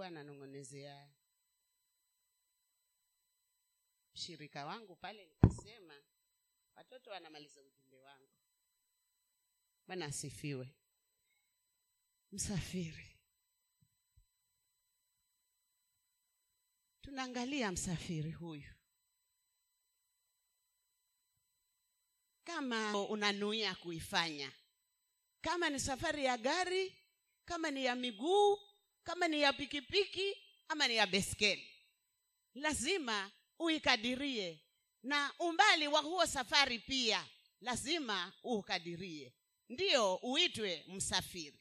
nilikuwa 0.00 0.06
ananong'onezea 0.20 1.10
mshirika 4.14 4.66
wangu 4.66 4.96
pale 4.96 5.26
nikasema 5.26 6.02
watoto 6.76 7.10
wanamaliza 7.10 7.60
ujumbe 7.60 7.98
wangu. 8.00 8.28
Bwana 9.86 10.04
asifiwe. 10.06 10.74
Msafiri. 12.32 13.18
Tunaangalia 17.02 17.72
msafiri 17.72 18.32
huyu. 18.32 18.74
Kama 22.44 23.02
unanuia 23.08 23.74
kuifanya. 23.74 24.52
Kama 25.40 25.70
ni 25.70 25.80
safari 25.80 26.24
ya 26.24 26.38
gari 26.38 26.96
kama 27.44 27.70
ni 27.70 27.84
ya 27.84 27.94
miguu 27.94 28.69
kama 29.10 29.28
ni 29.28 29.40
ya 29.40 29.52
pikipiki 29.52 30.36
ama 30.68 30.88
ni 30.88 30.96
ya 30.96 31.06
beskeli 31.06 31.70
lazima 32.54 33.30
uikadirie. 33.58 34.60
Na 35.02 35.34
umbali 35.38 35.88
wa 35.88 36.00
huo 36.00 36.26
safari 36.26 36.78
pia 36.78 37.26
lazima 37.60 38.32
uukadirie. 38.44 39.34
Ndiyo 39.68 40.14
uitwe 40.16 40.84
msafiri. 40.88 41.60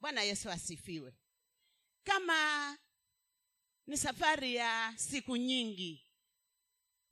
Bwana 0.00 0.22
yesu 0.22 0.50
asifiwe. 0.50 1.12
Kama 2.04 2.78
ni 3.86 3.96
safari 3.96 4.54
ya 4.54 4.94
siku 4.96 5.36
nyingi 5.36 6.06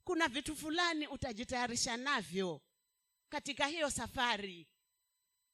kuna 0.03 0.27
vitu 0.27 0.55
fulani 0.55 1.07
utajitayarisha 1.07 1.97
navyo 1.97 2.61
katika 3.29 3.67
hiyo 3.67 3.89
safari 3.89 4.67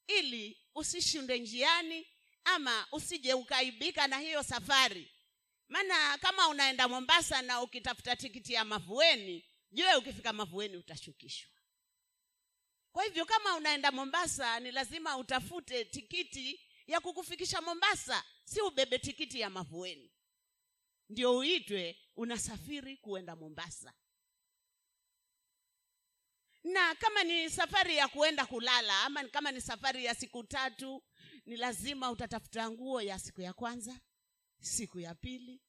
ili 0.06 0.66
usishinde 0.74 1.38
njiani 1.38 2.06
ama 2.44 2.86
usije 2.92 3.34
ukaibika 3.34 4.06
na 4.06 4.18
hiyo 4.18 4.42
safari. 4.42 5.12
Maana 5.68 6.18
kama 6.18 6.48
unaenda 6.48 6.88
mombasa 6.88 7.42
na 7.42 7.62
ukitafuta 7.62 8.16
tikiti 8.16 8.52
ya 8.52 8.64
mavueni 8.64 9.48
jue 9.72 9.94
ukifika 9.96 10.32
mavueni 10.32 10.76
utashukishwa. 10.76 11.50
Kwa 12.92 13.04
hivyo 13.04 13.24
kama 13.24 13.56
unaenda 13.56 13.92
mombasa 13.92 14.60
ni 14.60 14.70
lazima 14.70 15.16
utafute 15.16 15.84
tikiti 15.84 16.60
ya 16.86 17.00
kukufikisha 17.00 17.60
mombasa 17.60 18.24
si 18.44 18.60
ubebe 18.60 18.98
tikiti 18.98 19.40
ya 19.40 19.50
mavueni. 19.50 20.12
Ndio 21.08 21.36
uitwe 21.36 21.98
unasafiri 22.16 22.96
kuenda 22.96 23.36
mombasa. 23.36 23.92
Na 26.64 26.94
kama 26.94 27.24
ni 27.24 27.50
safari 27.50 27.96
ya 27.96 28.08
kuenda 28.08 28.46
kulala 28.46 29.02
ama 29.02 29.24
kama 29.24 29.52
ni 29.52 29.60
safari 29.60 30.04
ya 30.04 30.14
siku 30.14 30.44
tatu 30.44 31.02
ni 31.46 31.56
lazima 31.56 32.10
utatafuta 32.10 32.70
nguo 32.70 33.02
ya 33.02 33.18
siku 33.18 33.40
ya 33.40 33.52
kwanza 33.52 34.00
siku 34.60 35.00
ya 35.00 35.14
pili 35.14 35.60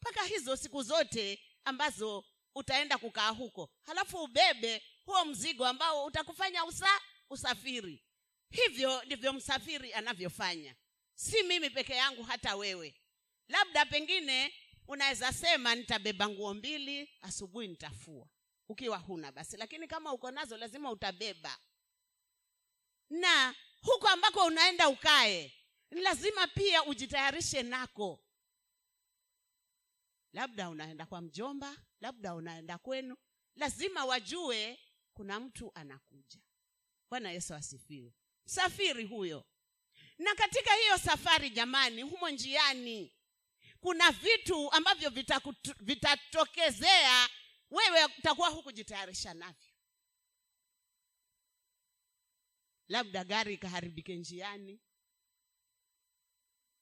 mpaka 0.00 0.22
hizo 0.24 0.56
siku 0.56 0.82
zote 0.82 1.42
ambazo 1.64 2.24
utaenda 2.54 2.98
kukaa 2.98 3.30
huko. 3.30 3.70
Halafu 3.82 4.22
ubebe 4.22 4.82
huo 5.04 5.24
mzigo 5.24 5.66
ambao 5.66 6.04
utakufanya 6.04 6.64
usa 6.64 7.00
usafiri. 7.30 8.04
Hivyo 8.50 9.04
ndivyo 9.04 9.32
msafiri 9.32 9.92
anavyofanya. 9.92 10.74
Si 11.14 11.42
mimi 11.42 11.70
peke 11.70 11.92
yangu 11.94 12.22
hata 12.22 12.56
wewe. 12.56 12.94
Labda 13.48 13.86
pengine 13.86 14.54
unaweza 14.88 15.32
sema 15.32 15.74
nitabeba 15.74 16.28
nguo 16.28 16.54
mbili 16.54 17.10
asubuhi 17.20 17.68
nitafua. 17.68 18.28
Ukiwa 18.68 18.98
huna 18.98 19.32
basi. 19.32 19.56
Lakini 19.56 19.86
kama 19.88 20.12
uko 20.12 20.30
nazo 20.30 20.56
lazima 20.56 20.90
utabeba. 20.90 21.58
Na 23.10 23.54
huko 23.82 24.08
ambako 24.08 24.44
unaenda 24.44 24.88
ukae 24.88 25.54
ni 25.90 26.00
lazima 26.00 26.46
pia 26.46 26.84
ujitayarishe 26.84 27.62
nako. 27.62 28.24
Labda 30.32 30.68
unaenda 30.70 31.06
kwa 31.06 31.20
mjomba 31.20 31.76
labda 32.00 32.34
unaenda 32.34 32.78
kwenu 32.78 33.16
lazima 33.54 34.04
wajue 34.04 34.80
kuna 35.14 35.40
mtu 35.40 35.72
anakuja. 35.74 36.40
Bwana 37.10 37.30
yesu 37.30 37.54
asifiwe. 37.54 38.14
Safiri 38.44 39.04
huyo. 39.04 39.46
Na 40.18 40.34
katika 40.34 40.74
hiyo 40.74 40.98
safari 40.98 41.50
jamani 41.50 42.02
humo 42.02 42.30
njiani 42.30 43.14
kuna 43.80 44.10
vitu 44.12 44.72
ambavyo 44.72 45.10
vitatokezea 45.80 47.26
vita 47.26 47.30
wewe 47.70 48.04
utakuwa 48.18 48.48
hukujitayarisha 48.48 49.34
navyo 49.34 49.71
labda 52.92 53.24
gari 53.24 53.54
ikaharibike 53.54 54.16
njiani. 54.16 54.80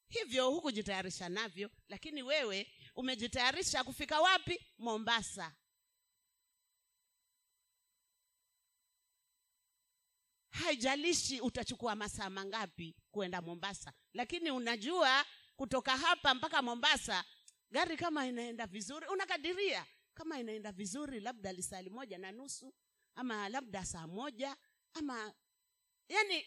Hivyo 0.08 0.50
hukujitayarisha 0.50 1.28
navyo 1.28 1.70
lakini 1.88 2.22
wewe 2.22 2.72
umejitayarisha 2.94 3.84
kufika 3.84 4.20
wapi? 4.20 4.66
Mombasa. 4.78 5.56
Haijalishi 10.50 11.40
utachukua 11.40 11.94
masaa 11.94 12.30
mangapi 12.30 12.96
kuenda 13.10 13.42
mombasa 13.42 13.92
lakini 14.12 14.50
unajua 14.50 15.24
kutoka 15.56 15.96
hapa 15.96 16.34
mpaka 16.34 16.62
mombasa 16.62 17.24
gari 17.70 17.96
kama 17.96 18.26
inaenda 18.26 18.66
vizuri 18.66 19.06
unakadiria 19.06 19.86
kama 20.14 20.40
inaenda 20.40 20.72
vizuri 20.72 21.20
labda 21.20 21.52
lisali 21.52 21.90
moja 21.90 22.18
na 22.18 22.32
nusu 22.32 22.74
ama 23.14 23.48
labda 23.48 23.84
saa 23.84 24.06
moja 24.06 24.56
ama 24.94 25.34
yani 26.10 26.46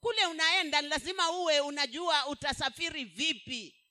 kule 0.00 0.26
unaenda 0.26 0.80
lazima 0.80 1.30
uwe 1.30 1.60
unajua 1.60 2.26
utasafiri 2.26 3.04
vipi. 3.04 3.84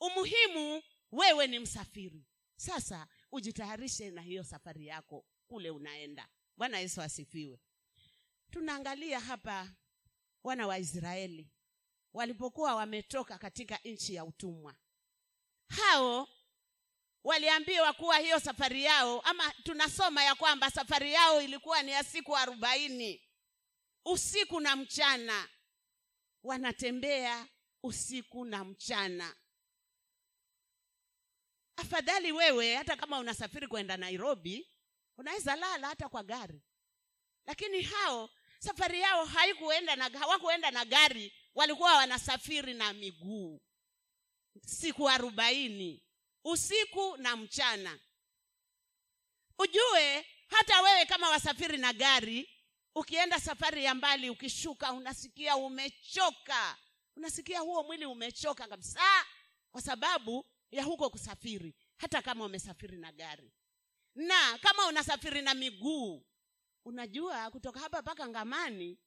Umuhimu 0.00 0.82
wewe 1.12 1.46
ni 1.46 1.58
msafiri. 1.58 2.26
Sasa 2.56 3.06
ujitayarishe 3.32 4.10
na 4.10 4.22
hiyo 4.22 4.44
safari 4.44 4.86
yako 4.86 5.24
kule 5.46 5.70
unaenda. 5.70 6.28
Bwana 6.56 6.78
yesu 6.78 7.02
asifiwe. 7.02 7.60
Tunaangalia 8.50 9.20
hapa 9.20 9.72
wana 10.44 10.66
wa 10.66 10.78
israeli 10.78 11.50
walipokuwa 12.12 12.74
wametoka 12.74 13.38
katika 13.38 13.76
nchi 13.84 14.14
ya 14.14 14.24
utumwa. 14.24 14.74
Hao 15.68 16.28
waliambiwa 17.24 17.92
kuwa 17.92 18.18
hiyo 18.18 18.40
safari 18.40 18.84
yao 18.84 19.20
ama 19.20 19.50
tunasoma 19.52 20.24
ya 20.24 20.34
kwamba 20.34 20.70
safari 20.70 21.12
yao 21.12 21.42
ilikuwa 21.42 21.82
ni 21.82 21.92
ya 21.92 22.04
siku 22.04 22.36
arobaini 22.36 23.25
usiku 24.06 24.60
na 24.60 24.76
mchana. 24.76 25.48
Wanatembea 26.42 27.48
usiku 27.82 28.44
na 28.44 28.64
mchana. 28.64 29.36
Afadhali 31.76 32.32
wewe 32.32 32.74
hata 32.74 32.96
kama 32.96 33.18
unasafiri 33.18 33.68
kwenda 33.68 33.96
nairobi 33.96 34.68
unaweza 35.16 35.56
lala 35.56 35.88
hata 35.88 36.08
kwa 36.08 36.22
gari. 36.22 36.62
Lakini 37.46 37.82
hao 37.82 38.30
safari 38.58 39.00
yao 39.00 39.24
haikuenda 39.24 39.96
na 39.96 40.18
hawakuenda 40.18 40.70
na 40.70 40.84
gari 40.84 41.32
walikuwa 41.54 41.96
wanasafiri 41.96 42.74
na 42.74 42.92
miguu. 42.92 43.60
Siku 44.66 45.08
arobaini 45.08 46.02
usiku 46.44 47.16
na 47.16 47.36
mchana. 47.36 47.98
Ujue 49.58 50.26
hata 50.48 50.80
wewe 50.82 51.06
kama 51.06 51.28
wasafiri 51.30 51.78
na 51.78 51.92
gari 51.92 52.55
ukienda 53.00 53.40
safari 53.40 53.84
ya 53.84 53.94
mbali 53.94 54.30
ukishuka 54.30 54.92
unasikia 54.92 55.56
umechoka. 55.56 56.76
Unasikia 57.16 57.60
huo 57.60 57.82
mwili 57.82 58.06
umechoka 58.06 58.68
kabisa 58.68 59.00
kwa 59.70 59.82
sababu 59.82 60.46
ya 60.70 60.84
huko 60.84 61.10
kusafiri 61.10 61.74
hata 61.96 62.22
kama 62.22 62.44
umesafiri 62.44 62.96
na 62.96 63.12
gari. 63.12 63.52
Na 64.14 64.58
kama 64.58 64.86
unasafiri 64.86 65.42
na 65.42 65.54
miguu 65.54 66.26
unajua 66.84 67.50
kutoka 67.50 67.80
hapa 67.80 68.02
mpaka 68.02 68.28
ngamani 68.28 68.98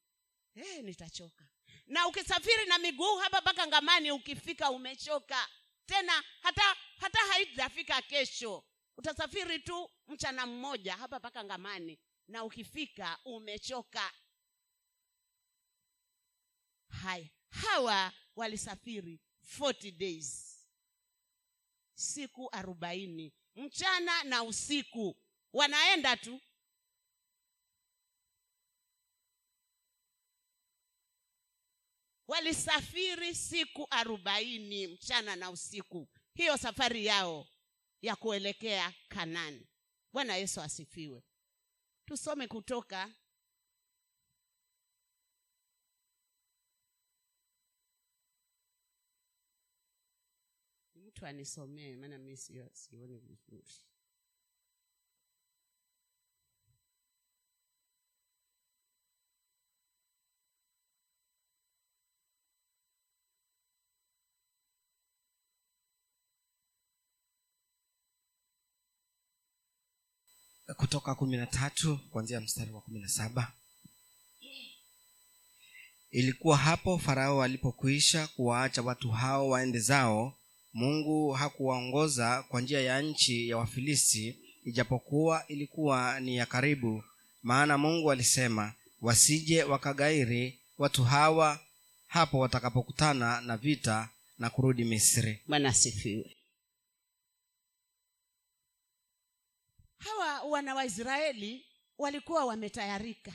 eh, 0.55 0.83
nitachoka. 0.83 1.47
Na 1.88 2.07
ukisafiri 2.07 2.66
na 2.66 2.78
miguu 2.78 3.16
hapa 3.17 3.41
mpaka 3.41 3.67
ngamani 3.67 4.11
ukifika 4.11 4.72
umechoka. 4.72 5.47
Tena 5.85 6.23
hata 6.41 6.75
hata 6.99 7.19
haitafika 7.19 8.02
kesho. 8.02 8.64
Utasafiri 8.97 9.59
tu 9.59 9.91
mchana 10.08 10.46
mmoja 10.46 10.96
hapa 10.96 11.19
mpaka 11.19 11.43
ngamani 11.43 11.99
na 12.29 12.43
ukifika 12.43 13.20
umechoka. 13.26 14.11
Haya 16.90 17.29
hawa 17.49 18.14
walisafiri 18.35 19.20
40 19.59 19.91
days. 19.91 20.55
Siku 21.93 22.49
arobaini 22.52 23.34
mchana 23.55 24.23
na 24.23 24.43
usiku. 24.43 25.16
Wanaenda 25.53 26.17
tu. 26.17 26.41
Walisafiri 32.28 33.35
siku 33.35 33.87
arobaini 33.90 34.87
mchana 34.87 35.35
na 35.35 35.49
usiku. 35.52 36.08
Hiyo 36.34 36.58
safari 36.58 37.05
yao 37.05 37.47
ya 38.02 38.16
kuelekea 38.16 38.93
kanani. 39.09 39.67
Bwana 40.14 40.35
yesu 40.35 40.61
asifiwe 40.61 41.23
tusome 42.09 42.47
kutoka 42.47 43.11
mtu 50.96 51.26
anisomee 51.26 51.96
maana 51.96 52.17
mi 52.17 52.38
sio 52.38 52.70
sioni 52.73 53.20
vizuri 53.20 53.73
kutoka 70.77 71.16
kumi 71.16 71.37
na 71.37 71.45
tatu 71.45 71.99
kuanzia 72.11 72.41
mstari 72.41 72.71
wa 72.71 72.81
kumi 72.81 72.99
na 72.99 73.07
saba. 73.07 73.51
Ilikuwa 76.11 76.57
hapo 76.57 76.97
farao 76.97 77.43
alipokwisha 77.43 78.27
kuwaacha 78.27 78.81
watu 78.81 79.09
hao 79.11 79.49
waende 79.49 79.79
zao. 79.79 80.35
Mungu 80.73 81.31
hakuwaongoza 81.31 82.43
kwa 82.43 82.61
njia 82.61 82.81
ya 82.81 83.01
nchi 83.01 83.49
ya 83.49 83.57
wafilisti 83.57 84.39
ijapokuwa 84.66 85.47
ilikuwa 85.47 86.19
ni 86.19 86.37
ya 86.37 86.45
karibu. 86.45 87.03
Maana 87.43 87.77
mungu 87.77 88.11
alisema 88.11 88.73
wasije 89.01 89.63
wakagairi 89.63 90.59
watu 90.77 91.03
hawa 91.03 91.59
hapo 92.07 92.39
watakapokutana 92.39 93.41
na 93.41 93.57
vita 93.57 94.09
na 94.39 94.49
kurudi 94.49 94.83
misri. 94.85 95.39
Bwana 95.47 95.69
asifiwe 95.69 96.35
hawa 99.99 100.41
wana 100.41 100.75
waisraeli 100.75 101.66
walikuwa 101.97 102.46
wametayarika. 102.46 103.34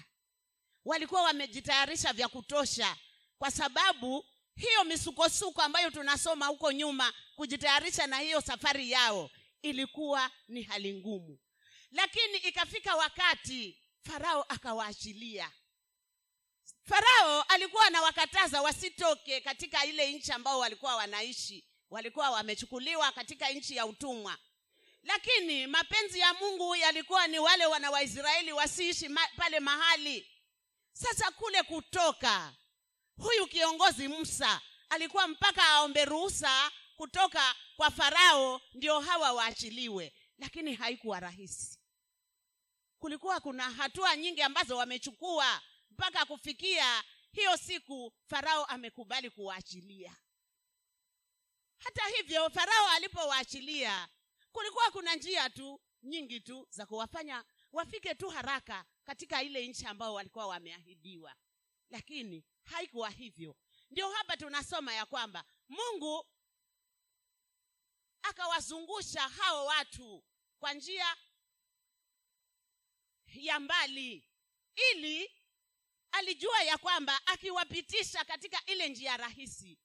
Walikuwa 0.84 1.22
wamejitayarisha 1.22 2.12
vya 2.12 2.28
kutosha 2.28 2.96
kwa 3.38 3.50
sababu 3.50 4.24
hiyo 4.56 4.84
misukosuko 4.84 5.62
ambayo 5.62 5.90
tunasoma 5.90 6.46
huko 6.46 6.72
nyuma 6.72 7.12
kujitayarisha 7.36 8.06
na 8.06 8.18
hiyo 8.18 8.40
safari 8.40 8.90
yao 8.90 9.30
ilikuwa 9.62 10.30
ni 10.48 10.62
hali 10.62 10.94
ngumu. 10.94 11.38
Lakini 11.90 12.38
ikafika 12.38 12.96
wakati 12.96 13.78
farao 14.02 14.42
akawaachilia. 14.42 15.52
Farao 16.82 17.42
alikuwa 17.42 17.86
anawakataza 17.86 18.62
wasitoke 18.62 19.40
katika 19.40 19.84
ile 19.86 20.12
nchi 20.12 20.32
ambao 20.32 20.58
walikuwa 20.58 20.96
wanaishi. 20.96 21.64
Walikuwa 21.90 22.30
wamechukuliwa 22.30 23.12
katika 23.12 23.50
nchi 23.50 23.76
ya 23.76 23.86
utumwa 23.86 24.38
lakini 25.04 25.66
mapenzi 25.66 26.18
ya 26.18 26.34
mungu 26.34 26.76
yalikuwa 26.76 27.26
ni 27.26 27.38
wale 27.38 27.66
wana 27.66 27.90
waisraeli 27.90 28.52
wasiishi 28.52 29.08
ma, 29.08 29.28
pale 29.36 29.60
mahali. 29.60 30.30
Sasa 30.92 31.30
kule 31.30 31.62
kutoka 31.62 32.54
huyu 33.16 33.46
kiongozi 33.46 34.08
musa 34.08 34.60
alikuwa 34.88 35.28
mpaka 35.28 35.66
aombe 35.68 36.04
ruhusa 36.04 36.70
kutoka 36.96 37.54
kwa 37.76 37.90
farao 37.90 38.60
ndio 38.74 39.00
hawa 39.00 39.32
waachiliwe. 39.32 40.12
Lakini 40.38 40.74
haikuwa 40.74 41.20
rahisi. 41.20 41.78
Kulikuwa 42.98 43.40
kuna 43.40 43.70
hatua 43.70 44.16
nyingi 44.16 44.42
ambazo 44.42 44.76
wamechukua 44.76 45.62
mpaka 45.90 46.24
kufikia 46.24 47.04
hiyo 47.32 47.56
siku 47.56 48.12
farao 48.26 48.64
amekubali 48.64 49.30
kuwaachilia. 49.30 50.16
Hata 51.78 52.06
hivyo 52.08 52.50
farao 52.50 52.88
alipowaachilia 52.88 54.08
kulikuwa 54.54 54.90
kuna 54.90 55.14
njia 55.14 55.50
tu 55.50 55.80
nyingi 56.02 56.40
tu 56.40 56.66
za 56.70 56.86
kuwafanya 56.86 57.44
wafike 57.72 58.14
tu 58.14 58.28
haraka 58.28 58.84
katika 59.04 59.42
ile 59.42 59.66
nchi 59.68 59.86
ambao 59.86 60.14
walikuwa 60.14 60.46
wameahidiwa. 60.46 61.34
Lakini 61.90 62.44
haikuwa 62.64 63.10
hivyo. 63.10 63.56
Ndio 63.90 64.10
hapa 64.10 64.36
tunasoma 64.36 64.94
ya 64.94 65.06
kwamba 65.06 65.44
mungu 65.68 66.26
akawazungusha 68.22 69.20
hao 69.28 69.66
watu 69.66 70.24
kwa 70.58 70.72
njia 70.74 71.16
ya 73.26 73.60
mbali 73.60 74.28
ili 74.92 75.30
alijua 76.12 76.62
ya 76.62 76.78
kwamba 76.78 77.26
akiwapitisha 77.26 78.24
katika 78.24 78.64
ile 78.66 78.88
njia 78.88 79.16
rahisi 79.16 79.78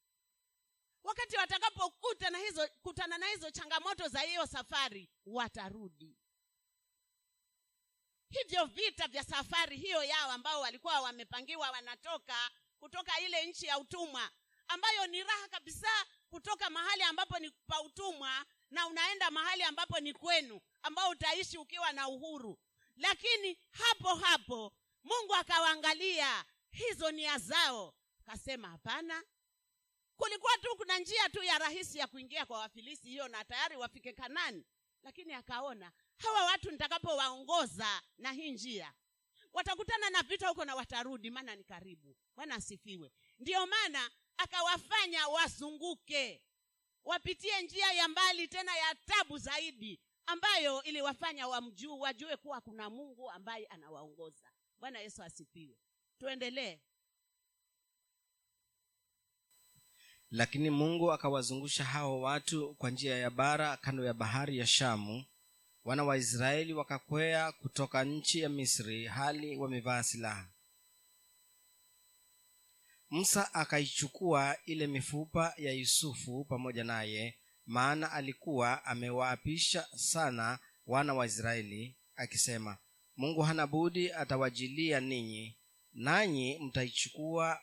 wakati 1.03 1.37
watakapokuta 1.37 2.29
na 2.29 2.37
hizo 2.37 2.67
kutana 2.81 3.17
na 3.17 3.27
hizo 3.27 3.51
changamoto 3.51 4.07
za 4.07 4.19
hiyo 4.19 4.45
safari 4.47 5.09
watarudi. 5.25 6.15
Hivyo 8.29 8.65
vita 8.65 9.07
vya 9.07 9.23
safari 9.23 9.77
hiyo 9.77 10.03
yao 10.03 10.31
ambao 10.31 10.61
walikuwa 10.61 11.01
wamepangiwa 11.01 11.69
wanatoka 11.71 12.51
kutoka 12.79 13.19
ile 13.19 13.45
nchi 13.45 13.65
ya 13.65 13.79
utumwa 13.79 14.31
ambayo 14.67 15.07
ni 15.07 15.23
raha 15.23 15.47
kabisa 15.47 15.87
kutoka 16.29 16.69
mahali 16.69 17.03
ambapo 17.03 17.39
ni 17.39 17.51
pa 17.67 17.81
utumwa 17.81 18.45
na 18.71 18.87
unaenda 18.87 19.31
mahali 19.31 19.63
ambapo 19.63 19.99
ni 19.99 20.13
kwenu 20.13 20.61
ambao 20.81 21.09
utaishi 21.09 21.57
ukiwa 21.57 21.93
na 21.93 22.07
uhuru. 22.07 22.59
Lakini 22.95 23.57
hapo 23.71 24.15
hapo 24.15 24.73
mungu 25.03 25.35
akawaangalia 25.35 26.45
hizo 26.71 27.11
nia 27.11 27.37
zao 27.37 27.93
akasema 28.27 28.67
hapana 28.69 29.23
kulikuwa 30.19 30.57
tu 30.57 30.75
kuna 30.77 30.99
njia 30.99 31.29
tu 31.29 31.43
ya 31.43 31.57
rahisi 31.57 31.97
ya 31.97 32.07
kuingia 32.07 32.45
kwa 32.45 32.59
wafilisi 32.59 33.07
hiyo 33.09 33.27
na 33.27 33.45
tayari 33.45 33.77
wafike 33.77 34.13
kanani. 34.13 34.65
Lakini 35.03 35.33
akaona 35.33 35.91
hawa 36.17 36.45
watu 36.45 36.71
nitakapowaongoza 36.71 38.01
na 38.17 38.31
hii 38.31 38.51
njia 38.51 38.93
watakutana 39.53 40.09
na 40.09 40.23
vita 40.23 40.47
huko 40.47 40.65
na 40.65 40.75
watarudi 40.75 41.29
maana 41.31 41.55
ni 41.55 41.63
karibu. 41.63 42.15
Bwana 42.35 42.55
asifiwe. 42.55 43.11
Ndiyo 43.39 43.67
maana 43.67 44.11
akawafanya 44.37 45.27
wazunguke 45.27 46.41
wapitie 47.05 47.61
njia 47.61 47.91
ya 47.93 48.07
mbali 48.07 48.47
tena 48.47 48.77
ya 48.77 48.95
tabu 48.95 49.37
zaidi 49.37 49.99
ambayo 50.25 50.83
iliwafanya 50.83 51.47
wamjuu 51.47 51.99
wajue 51.99 52.37
kuwa 52.37 52.61
kuna 52.61 52.89
mungu 52.89 53.31
ambaye 53.31 53.65
anawaongoza. 53.65 54.51
Bwana 54.79 54.99
yesu 54.99 55.23
asifiwe. 55.23 55.77
Tuendelee 56.17 56.79
lakini 60.31 60.69
mungu 60.69 61.11
akawazungusha 61.11 61.83
hao 61.83 62.21
watu 62.21 62.73
kwa 62.73 62.89
njia 62.89 63.17
ya 63.17 63.29
bara 63.29 63.77
kando 63.77 64.05
ya 64.05 64.13
bahari 64.13 64.57
ya 64.57 64.67
shamu. 64.67 65.25
Wana 65.83 66.03
wa 66.03 66.17
israeli 66.17 66.73
wakakwea 66.73 67.51
kutoka 67.51 68.03
nchi 68.03 68.39
ya 68.39 68.49
misri 68.49 69.05
hali 69.05 69.57
wamevaa 69.57 70.03
silaha. 70.03 70.49
Musa 73.09 73.53
akaichukua 73.53 74.57
ile 74.65 74.87
mifupa 74.87 75.53
ya 75.57 75.71
yusufu 75.71 76.45
pamoja 76.45 76.83
naye 76.83 77.39
maana 77.65 78.11
alikuwa 78.11 78.85
amewaapisha 78.85 79.87
sana 79.95 80.59
wana 80.85 81.13
wa 81.13 81.25
israeli 81.25 81.95
akisema 82.15 82.77
mungu 83.15 83.41
hana 83.41 83.67
budi 83.67 84.11
atawajilia 84.11 84.99
ninyi 84.99 85.57
nanyi 85.93 86.59
mtaichukua 86.59 87.59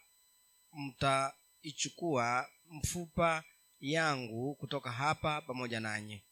mtaichukua 0.72 2.48
mfupa 2.70 3.44
yangu 3.80 4.54
kutoka 4.54 4.92
hapa 4.92 5.40
pamoja 5.40 5.80
nanyi. 5.80 6.22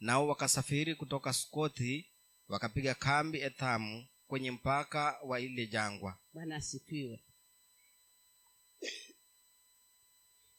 Nao 0.00 0.28
wakasafiri 0.28 0.94
kutoka 0.94 1.32
sukothi 1.32 2.10
wakapiga 2.48 2.94
kambi 2.94 3.40
ethamu 3.40 4.06
kwenye 4.26 4.50
mpaka 4.50 5.18
wa 5.24 5.40
ile 5.40 5.66
jangwa. 5.66 6.18
Bwana 6.32 6.56
asifiwe. 6.56 7.24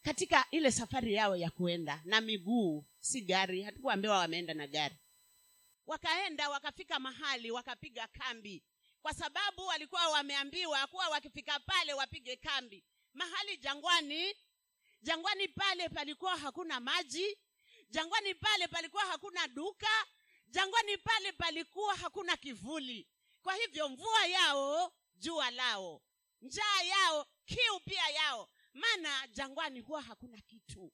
Katika 0.01 0.45
ile 0.51 0.71
safari 0.71 1.13
yao 1.13 1.35
ya 1.35 1.49
kuenda 1.51 2.01
na 2.05 2.21
miguu 2.21 2.85
si 2.99 3.21
gari 3.21 3.61
hatukuambiwa 3.63 4.17
wameenda 4.17 4.53
na 4.53 4.67
gari. 4.67 4.95
Wakaenda 5.87 6.49
wakafika 6.49 6.99
mahali 6.99 7.51
wakapiga 7.51 8.07
kambi. 8.07 8.63
Kwa 9.01 9.13
sababu 9.13 9.65
walikuwa 9.65 10.07
wameambiwa 10.09 10.87
kuwa 10.87 11.09
wakifika 11.09 11.59
pale 11.59 11.93
wapige 11.93 12.35
kambi 12.35 12.83
mahali 13.13 13.57
jangwani. 13.57 14.35
Jangwani 15.01 15.47
pale 15.47 15.89
palikuwa 15.89 16.37
hakuna 16.37 16.79
maji. 16.79 17.37
Jangwani 17.89 18.35
pale 18.35 18.67
palikuwa 18.67 19.05
hakuna 19.05 19.47
duka. 19.47 20.05
Jangwani 20.47 20.97
pale 20.97 21.31
palikuwa 21.31 21.95
hakuna 21.95 22.37
kivuli. 22.37 23.07
Kwa 23.41 23.55
hivyo 23.55 23.89
mvua 23.89 24.25
yao 24.25 24.93
jua 25.15 25.51
lao. 25.51 26.01
Njaa 26.41 26.81
yao 26.81 27.27
kiu 27.45 27.79
pia 27.79 28.09
yao. 28.09 28.49
Maana 28.73 29.27
jangwani 29.27 29.79
huwa 29.79 30.01
hakuna 30.01 30.41
kitu. 30.41 30.93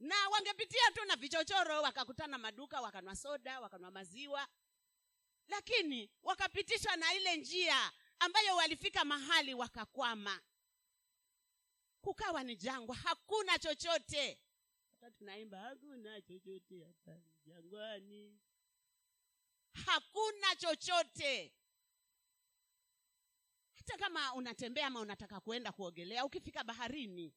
Na 0.00 0.28
wangepitia 0.28 0.90
tu 0.94 1.04
na 1.04 1.16
vichochoro 1.16 1.82
wakakutana 1.82 2.38
maduka 2.38 2.80
wakanwa 2.80 3.16
soda 3.16 3.60
wakanwa 3.60 3.90
maziwa. 3.90 4.48
Lakini 5.48 6.10
wakapitishwa 6.22 6.96
na 6.96 7.14
ile 7.14 7.36
njia 7.36 7.92
ambayo 8.20 8.56
walifika 8.56 9.04
mahali 9.04 9.54
wakakwama. 9.54 10.40
Kukawa 12.00 12.42
ni 12.44 12.56
jangwa 12.56 12.96
hakuna 12.96 13.58
chochote. 13.58 14.40
Hata 14.90 15.10
tunaimba 15.10 15.58
hakuna 15.58 16.20
chochote 16.20 16.84
hapa 16.84 17.20
jangwani. 17.46 18.40
Hakuna 19.86 20.56
chochote. 20.56 21.54
Hata 23.74 23.98
kama 23.98 24.34
unatembea 24.34 24.86
ama 24.86 25.00
unataka 25.00 25.40
kuenda 25.40 25.72
kuogelea 25.72 26.24
ukifika 26.24 26.64
baharini 26.64 27.34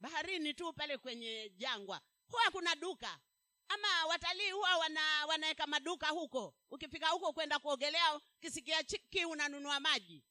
baharini 0.00 0.54
tu 0.54 0.72
pale 0.72 0.98
kwenye 0.98 1.48
jangwa 1.56 2.00
huwa 2.28 2.50
kuna 2.50 2.74
duka 2.76 3.20
ama 3.74 4.06
watalii 4.06 4.50
huwa 4.50 4.76
wana 4.76 5.26
wanaweka 5.26 5.66
maduka 5.66 6.08
huko. 6.08 6.54
Ukifika 6.70 7.08
huko 7.08 7.32
kwenda 7.32 7.58
kuogelea 7.58 8.14
ukisikia 8.14 8.82
chiki 8.84 9.24
unanunua 9.24 9.80
maji. 9.80 10.22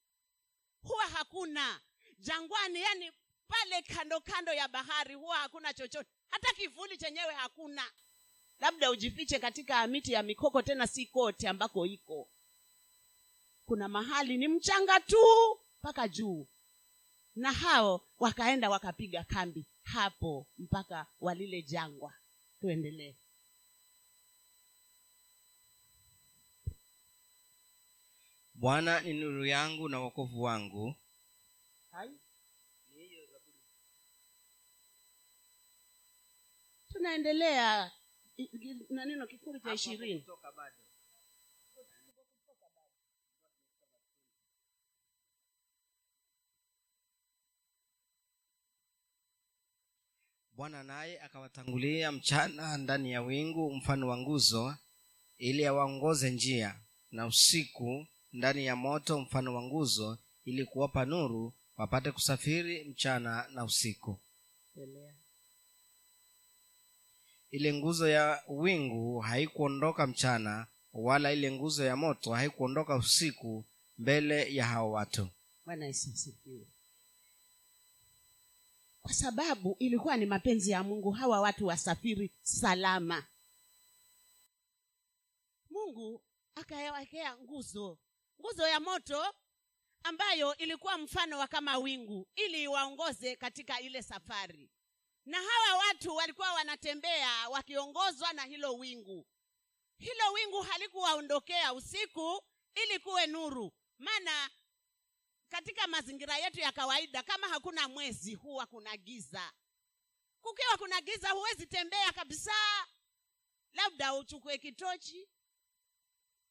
Huwa 0.83 1.05
hakuna. 1.07 1.79
Jangwani 2.19 2.81
yani 2.81 3.11
pale 3.47 3.81
kando 3.81 4.19
kando 4.19 4.53
ya 4.53 4.67
bahari 4.67 5.13
huwa 5.15 5.37
hakuna 5.37 5.73
chochote. 5.73 6.09
Hata 6.29 6.53
kivuli 6.53 6.97
chenyewe 6.97 7.33
hakuna. 7.33 7.83
Labda 8.59 8.91
ujifiche 8.91 9.39
katika 9.39 9.87
miti 9.87 10.13
ya 10.13 10.23
mikoko 10.23 10.61
tena 10.61 10.87
si 10.87 11.05
kote 11.05 11.47
ambako 11.47 11.85
iko. 11.85 12.27
Kuna 13.65 13.87
mahali 13.87 14.37
ni 14.37 14.47
mchanga 14.47 14.99
tu 14.99 15.59
mpaka 15.79 16.07
juu. 16.07 16.47
Na 17.35 17.51
hao 17.51 18.01
wakaenda 18.19 18.69
wakapiga 18.69 19.23
kambi 19.23 19.65
hapo 19.83 20.47
mpaka 20.57 21.05
walile 21.21 21.61
jangwa. 21.61 22.13
Tuendelee 22.61 23.15
bwana 28.61 28.93
ni 29.01 29.11
nuru 29.13 29.45
yangu 29.45 29.89
na 29.89 29.97
wokovu 29.99 30.41
wangu. 30.43 30.95
Tunaendelea 36.91 37.91
na 38.89 39.05
neno 39.05 39.27
kifungu 39.27 39.59
cha 39.59 39.73
ishirini. 39.73 40.25
bwana 50.53 50.83
naye 50.83 51.21
akawatangulia 51.21 52.11
mchana 52.11 52.77
ndani 52.77 53.11
ya 53.11 53.21
wingu 53.21 53.73
mfano 53.75 54.07
wa 54.07 54.17
nguzo 54.17 54.75
ili 55.37 55.65
awaongoze 55.65 56.31
njia 56.31 56.79
na 57.11 57.27
usiku 57.27 58.07
ndani 58.33 58.65
ya 58.65 58.75
moto 58.75 59.19
mfano 59.19 59.55
wa 59.55 59.61
nguzo 59.61 60.17
ili 60.45 60.65
kuwapa 60.65 61.05
nuru 61.05 61.53
wapate 61.77 62.11
kusafiri 62.11 62.83
mchana 62.83 63.47
na 63.53 63.63
usiku. 63.63 64.19
Ile 67.51 67.73
nguzo 67.73 68.09
ya 68.09 68.43
wingu 68.47 69.19
haikuondoka 69.19 70.07
mchana 70.07 70.67
wala 70.93 71.33
ile 71.33 71.51
nguzo 71.51 71.85
ya 71.85 71.95
moto 71.95 72.33
haikuondoka 72.33 72.95
usiku 72.95 73.65
mbele 73.97 74.53
ya 74.55 74.65
hao 74.65 74.91
watu. 74.91 75.29
Bwana 75.65 75.85
yesu 75.85 76.09
asifiwe. 76.13 76.65
Kwa 79.01 79.13
sababu 79.13 79.75
ilikuwa 79.79 80.17
ni 80.17 80.25
mapenzi 80.25 80.71
ya 80.71 80.83
mungu 80.83 81.11
hawa 81.11 81.41
watu 81.41 81.65
wasafiri 81.67 82.31
salama. 82.43 83.23
Mungu 85.69 86.21
akayawekea 86.55 87.37
nguzo 87.37 87.97
nguzo 88.39 88.67
ya 88.67 88.79
moto 88.79 89.33
ambayo 90.03 90.57
ilikuwa 90.57 90.97
mfano 90.97 91.39
wa 91.39 91.47
kama 91.47 91.77
wingu 91.77 92.27
ili 92.35 92.63
iwaongoze 92.63 93.35
katika 93.35 93.81
ile 93.81 94.03
safari. 94.03 94.71
Na 95.25 95.37
hawa 95.41 95.77
watu 95.77 96.15
walikuwa 96.15 96.53
wanatembea 96.53 97.49
wakiongozwa 97.49 98.33
na 98.33 98.43
hilo 98.45 98.73
wingu. 98.75 99.27
Hilo 99.97 100.31
wingu 100.33 100.61
halikuwaondokea 100.61 101.73
usiku 101.73 102.43
ili 102.75 102.99
kuwe 102.99 103.27
nuru. 103.27 103.73
Maana 103.97 104.49
katika 105.49 105.87
mazingira 105.87 106.37
yetu 106.37 106.59
ya 106.59 106.71
kawaida 106.71 107.23
kama 107.23 107.47
hakuna 107.47 107.87
mwezi 107.87 108.35
huwa 108.35 108.65
kuna 108.65 108.97
giza. 108.97 109.51
Kukiwa 110.41 110.77
kuna 110.77 111.01
giza 111.01 111.29
huwezi 111.29 111.67
tembea 111.67 112.11
kabisa. 112.11 112.53
Labda 113.73 114.13
uchukue 114.13 114.57
kitochi 114.57 115.29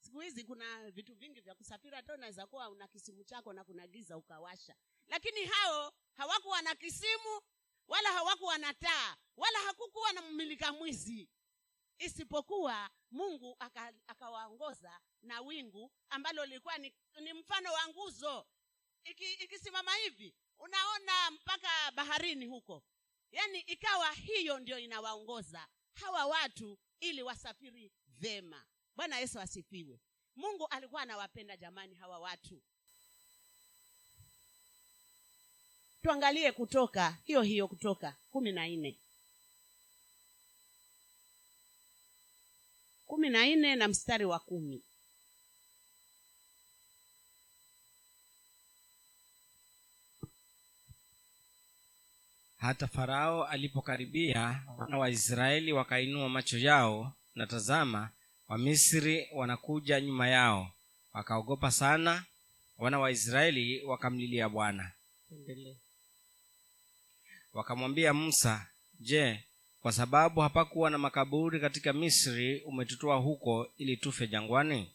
siku 0.08 0.20
hizi 0.20 0.44
kuna 0.44 0.90
vitu 0.90 1.14
vingi 1.14 1.40
vya 1.40 1.54
kusafiri 1.54 1.96
hata 1.96 2.14
unaweza 2.14 2.46
kuwa 2.46 2.68
una 2.68 2.88
kisimu 2.88 3.24
chako 3.24 3.52
na 3.52 3.64
kuna 3.64 3.86
giza 3.86 4.16
ukawasha. 4.16 4.74
Lakini 5.08 5.44
hao 5.44 5.92
hawakuwa 6.16 6.62
na 6.62 6.74
kisimu 6.74 7.40
wala 7.88 8.12
hawakuwa 8.12 8.58
na 8.58 8.74
taa 8.74 9.16
wala 9.36 9.58
hakukuwa 9.58 10.12
na 10.12 10.22
mmilika 10.22 10.72
mwizi. 10.72 11.28
Isipokuwa 11.98 12.90
mungu 13.10 13.56
aka- 13.58 13.92
akawaongoza 14.06 15.00
na 15.22 15.40
wingu 15.40 15.92
ambalo 16.08 16.44
lilikuwa 16.46 16.78
ni, 16.78 16.94
ni 17.20 17.32
mfano 17.32 17.72
wa 17.72 17.88
nguzo. 17.88 18.46
Iki- 19.04 19.32
ikisimama 19.34 19.94
hivi 19.94 20.34
unaona 20.58 21.30
mpaka 21.30 21.92
baharini 21.94 22.46
huko. 22.46 22.82
Yaani 23.32 23.60
ikawa 23.60 24.12
hiyo 24.12 24.58
ndio 24.58 24.78
inawaongoza 24.78 25.68
hawa 25.94 26.26
watu 26.26 26.78
ili 27.00 27.22
wasafiri 27.22 27.92
vema 28.06 28.66
bwana 28.98 29.18
yesu 29.18 29.40
asifiwe. 29.40 30.00
Mungu 30.36 30.66
alikuwa 30.66 31.02
anawapenda 31.02 31.56
jamani 31.56 31.94
hawa 31.94 32.18
watu. 32.18 32.62
Tuangalie 36.02 36.52
kutoka 36.52 37.10
hiyo 37.24 37.42
hiyo 37.42 37.68
kutoka 37.68 38.16
kumi 38.30 38.52
na 38.52 38.68
nne. 38.68 38.98
Kumi 43.06 43.28
na 43.30 43.46
nne 43.46 43.76
na 43.76 43.88
mstari 43.88 44.24
wa 44.24 44.38
kumi. 44.40 44.82
Hata 52.56 52.86
farao 52.86 53.44
alipokaribia 53.44 54.64
wana 54.78 54.98
wa 54.98 55.10
israeli 55.10 55.72
wakainua 55.72 56.28
macho 56.28 56.58
yao 56.58 57.12
na 57.34 57.46
tazama 57.46 58.10
wamisri 58.48 59.28
wanakuja 59.34 60.00
nyuma 60.00 60.28
yao 60.28 60.72
wakaogopa 61.12 61.70
sana 61.70 62.24
wana 62.78 62.98
wa 62.98 63.10
israeli 63.10 63.82
wakamlilia 63.84 64.48
bwana. 64.48 64.92
Wakamwambia 67.52 68.14
musa 68.14 68.66
je 69.00 69.44
kwa 69.80 69.92
sababu 69.92 70.40
hapakuwa 70.40 70.90
na 70.90 70.98
makaburi 70.98 71.60
katika 71.60 71.92
misri 71.92 72.60
umetutoa 72.62 73.16
huko 73.16 73.66
ili 73.76 73.96
tufe 73.96 74.26
jangwani? 74.26 74.92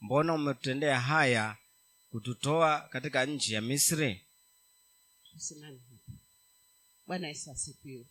Mbona 0.00 0.34
umetutendea 0.34 1.00
haya 1.00 1.56
kututoa 2.10 2.80
katika 2.80 3.26
nchi 3.26 3.52
ya 3.54 3.60
misri? 3.60 4.24
Bwana 7.06 7.28
yesu 7.28 7.50
asifiwe 7.50 8.06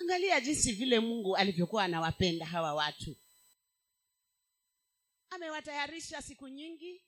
angalia 0.00 0.40
jinsi 0.40 0.72
vile 0.72 1.00
mungu 1.00 1.36
alivyokuwa 1.36 1.84
anawapenda 1.84 2.46
hawa 2.46 2.74
watu. 2.74 3.16
Amewatayarisha 5.30 6.22
siku 6.22 6.48
nyingi 6.48 7.02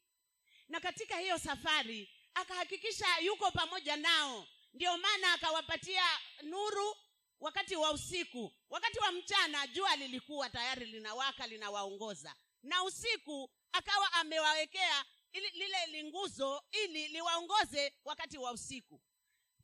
na 0.68 0.80
katika 0.80 1.18
hiyo 1.18 1.38
safari 1.38 2.10
akahakikisha 2.34 3.18
yuko 3.18 3.50
pamoja 3.50 3.96
nao. 3.96 4.46
Ndio 4.74 4.98
maana 4.98 5.32
akawapatia 5.32 6.02
nuru 6.42 6.96
wakati 7.40 7.76
wa 7.76 7.92
usiku. 7.92 8.52
Wakati 8.70 8.98
wa 8.98 9.12
mchana 9.12 9.66
jua 9.66 9.96
lilikuwa 9.96 10.50
tayari 10.50 10.86
linawaka 10.86 11.46
linawaongoza. 11.46 12.34
Na 12.62 12.84
usiku 12.84 13.50
akawa 13.72 14.12
amewawekea 14.12 15.04
ili, 15.32 15.50
lile 15.50 15.86
linguzo 15.86 16.62
ili 16.72 17.08
liwaongoze 17.08 17.92
wakati 18.04 18.38
wa 18.38 18.52
usiku. 18.52 19.00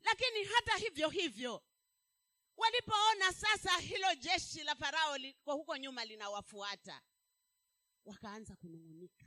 Lakini 0.03 0.43
hata 0.43 0.77
hivyo 0.77 1.09
hivyo 1.09 1.63
walipoona 2.59 3.33
sasa 3.33 3.77
hilo 3.77 4.15
jeshi 4.15 4.63
la 4.63 4.75
farao 4.75 5.17
liko 5.17 5.53
huko 5.53 5.77
nyuma 5.77 6.05
linawafuata 6.05 7.01
wakaanza 8.05 8.55
kunung'unika. 8.55 9.25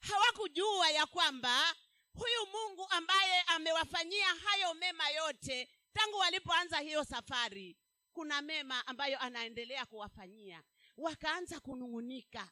Hawakujua 0.00 0.90
ya 0.90 1.06
kwamba 1.06 1.74
huyu 2.14 2.46
mungu 2.46 2.86
ambaye 2.90 3.40
amewafanyia 3.42 4.26
hayo 4.26 4.74
mema 4.74 5.08
yote 5.10 5.70
tangu 5.92 6.16
walipoanza 6.16 6.78
hiyo 6.78 7.04
safari 7.04 7.76
kuna 8.12 8.42
mema 8.42 8.86
ambayo 8.86 9.18
anaendelea 9.18 9.86
kuwafanyia. 9.86 10.62
Wakaanza 10.96 11.60
kunung'unika. 11.60 12.50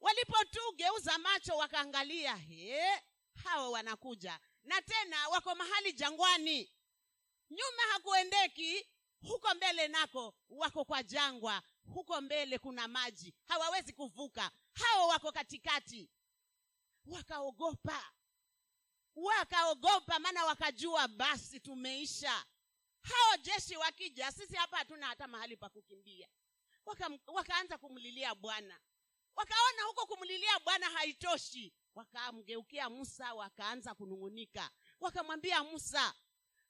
Walipotugeuza 0.00 1.18
macho 1.18 1.56
wakaangalia 1.56 2.36
he 2.36 3.02
hawa 3.44 3.70
wanakuja. 3.70 4.40
Na 4.64 4.82
tena 4.82 5.28
wako 5.28 5.54
mahali 5.54 5.92
jangwani 5.92 6.72
nyuma 7.50 7.82
hakuendeki. 7.92 8.88
Huko 9.22 9.54
mbele 9.54 9.88
nako 9.88 10.34
wako 10.48 10.84
kwa 10.84 11.02
jangwa. 11.02 11.62
Huko 11.94 12.20
mbele 12.20 12.58
kuna 12.58 12.88
maji. 12.88 13.34
Hawawezi 13.44 13.92
kuvuka. 13.92 14.50
Hao 14.72 15.08
wako 15.08 15.32
katikati. 15.32 16.10
Wakaogopa. 17.06 18.10
Wakaogopa 19.14 20.18
maana 20.18 20.44
wakajua 20.44 21.08
basi 21.08 21.60
tumeisha. 21.60 22.44
Hao 23.02 23.36
jeshi 23.36 23.76
wakija 23.76 24.32
sisi 24.32 24.56
hapa 24.56 24.76
hatuna 24.76 25.06
hata 25.06 25.26
mahali 25.28 25.56
pa 25.56 25.68
kukimbia. 25.68 26.28
Waka, 26.84 27.10
wakaanza 27.26 27.78
kumlilia 27.78 28.34
bwana. 28.34 28.80
Wakaona 29.36 29.82
huko 29.82 30.06
kumlilia 30.06 30.58
bwana 30.60 30.86
haitoshi. 30.90 31.72
Wakamgeukia 31.94 32.90
musa 32.90 33.34
wakaanza 33.34 33.94
kunung'unika. 33.94 34.70
Wakamwambia 35.00 35.64
musa 35.64 36.14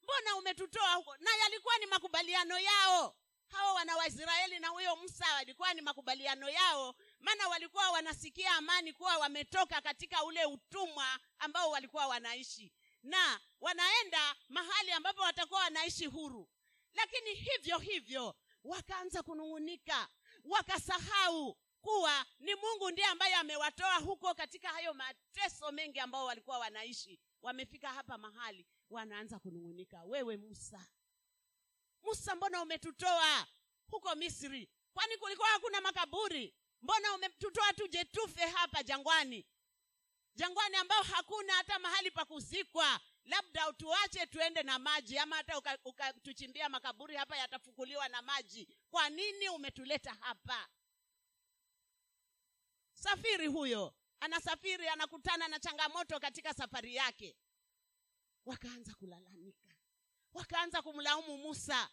mbona 0.04 0.36
umetutoa 0.36 0.92
huko? 0.94 1.16
Na 1.16 1.30
yalikuwa 1.36 1.78
ni 1.78 1.86
makubaliano 1.86 2.58
yao. 2.58 3.16
Hawa 3.48 3.72
wana 3.72 3.96
waisraeli 3.96 4.58
na 4.58 4.68
huyo 4.68 4.96
musa 4.96 5.34
walikuwa 5.34 5.74
ni 5.74 5.80
makubaliano 5.80 6.48
yao. 6.50 6.94
Maana 7.20 7.48
walikuwa 7.48 7.90
wanasikia 7.90 8.50
amani 8.54 8.92
kuwa 8.92 9.16
wametoka 9.18 9.80
katika 9.80 10.24
ule 10.24 10.44
utumwa 10.44 11.18
ambao 11.38 11.70
walikuwa 11.70 12.06
wanaishi. 12.06 12.72
Na 13.02 13.40
wanaenda 13.60 14.34
mahali 14.48 14.92
ambapo 14.92 15.22
watakuwa 15.22 15.60
wanaishi 15.60 16.06
huru. 16.06 16.48
Lakini 16.94 17.34
hivyo 17.34 17.78
hivyo 17.78 18.34
wakaanza 18.64 19.22
kunung'unika. 19.22 20.08
Wakasahau 20.44 21.56
kuwa 21.80 22.26
ni 22.38 22.54
mungu 22.54 22.90
ndiye 22.90 23.06
ambaye 23.06 23.34
amewatoa 23.34 23.94
huko 23.96 24.34
katika 24.34 24.68
hayo 24.68 24.94
mateso 24.94 25.72
mengi 25.72 26.00
ambao 26.00 26.24
walikuwa 26.24 26.58
wanaishi. 26.58 27.20
Wamefika 27.42 27.88
hapa 27.88 28.18
mahali 28.18 28.66
wanaanza 28.94 29.38
kunung'unika. 29.38 30.02
Wewe 30.04 30.36
musa. 30.36 30.86
Musa 32.02 32.34
mbona 32.36 32.62
umetutoa 32.62 33.46
huko 33.90 34.14
misri? 34.14 34.70
Kwani 34.94 35.16
kulikuwa 35.16 35.48
hakuna 35.48 35.80
makaburi? 35.80 36.54
Mbona 36.82 37.14
umetutoa 37.14 37.72
tuje 37.72 38.04
tufe 38.04 38.46
hapa 38.46 38.82
jangwani? 38.82 39.46
Jangwani 40.34 40.76
ambao 40.76 41.02
hakuna 41.02 41.52
hata 41.52 41.78
mahali 41.78 42.10
pa 42.10 42.24
kuzikwa. 42.24 43.00
Labda 43.24 43.68
utuache 43.68 44.26
tuende 44.26 44.62
na 44.62 44.78
maji 44.78 45.18
ama 45.18 45.36
hata 45.36 45.58
ukatuchimbia 45.84 46.62
uka, 46.64 46.68
makaburi 46.68 47.16
hapa 47.16 47.36
yatafukuliwa 47.36 48.08
na 48.08 48.22
maji. 48.22 48.68
Kwa 48.90 49.10
nini 49.10 49.48
umetuleta 49.48 50.16
hapa? 50.20 50.68
Safiri 52.92 53.46
huyo 53.46 53.94
anasafiri 54.20 54.88
anakutana 54.88 55.48
na 55.48 55.58
changamoto 55.60 56.20
katika 56.20 56.54
safari 56.54 56.94
yake 56.94 57.36
wakaanza 58.44 58.94
kulalamika. 58.94 59.68
Wakaanza 60.32 60.82
kumlaumu 60.82 61.38
musa. 61.38 61.90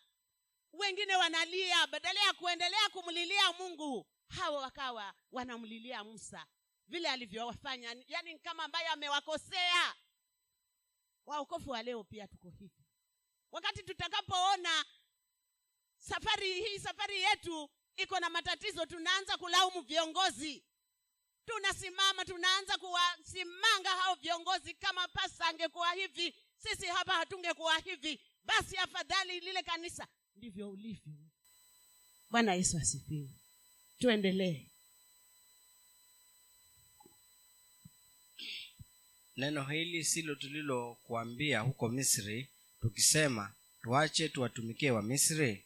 Wengine 0.73 1.15
wanalia 1.15 1.87
badala 1.87 2.19
ya 2.23 2.33
kuendelea 2.33 2.89
kumlilia 2.89 3.51
mungu 3.53 4.07
hawa 4.27 4.61
wakawa 4.61 5.13
wanamlilia 5.31 6.03
musa. 6.03 6.45
Vile 6.87 7.09
alivyowafanya 7.09 7.95
yani 8.07 8.39
kama 8.39 8.63
ambaye 8.63 8.87
amewakosea. 8.87 9.95
Waokofu 11.25 11.69
wa 11.69 11.83
leo 11.83 12.03
pia 12.03 12.27
tuko 12.27 12.49
hivi. 12.49 12.85
Wakati 13.51 13.83
tutakapoona 13.83 14.85
safari 15.97 16.53
hii 16.53 16.79
safari 16.79 17.21
yetu 17.21 17.69
iko 17.95 18.19
na 18.19 18.29
matatizo 18.29 18.85
tunaanza 18.85 19.37
kulaumu 19.37 19.81
viongozi 19.81 20.63
tunasimama 21.45 22.25
tunaanza 22.25 22.77
kuwasimanga 22.77 23.89
hao 23.89 24.15
viongozi 24.15 24.73
kama 24.73 25.07
pasa 25.07 25.45
angekuwa 25.45 25.93
hivi 25.93 26.35
sisi 26.57 26.85
hapa 26.85 27.13
hatungekuwa 27.13 27.77
hivi. 27.79 28.19
Basi 28.45 28.77
afadhali 28.77 29.39
lile 29.39 29.63
kanisa 29.63 30.07
ndivyo 30.35 30.69
ulivyo. 30.71 31.13
Bwana 32.29 32.53
yesu 32.53 32.77
asifiwe. 32.77 33.29
Tuendelee. 33.99 34.67
Neno 39.37 39.63
hili 39.63 40.03
silo 40.05 40.35
tulilokuambia 40.35 41.59
huko 41.59 41.89
misri 41.89 42.49
tukisema 42.81 43.53
tuache 43.81 44.29
tuwatumikie 44.29 44.91
wa 44.91 45.01
misri? 45.01 45.65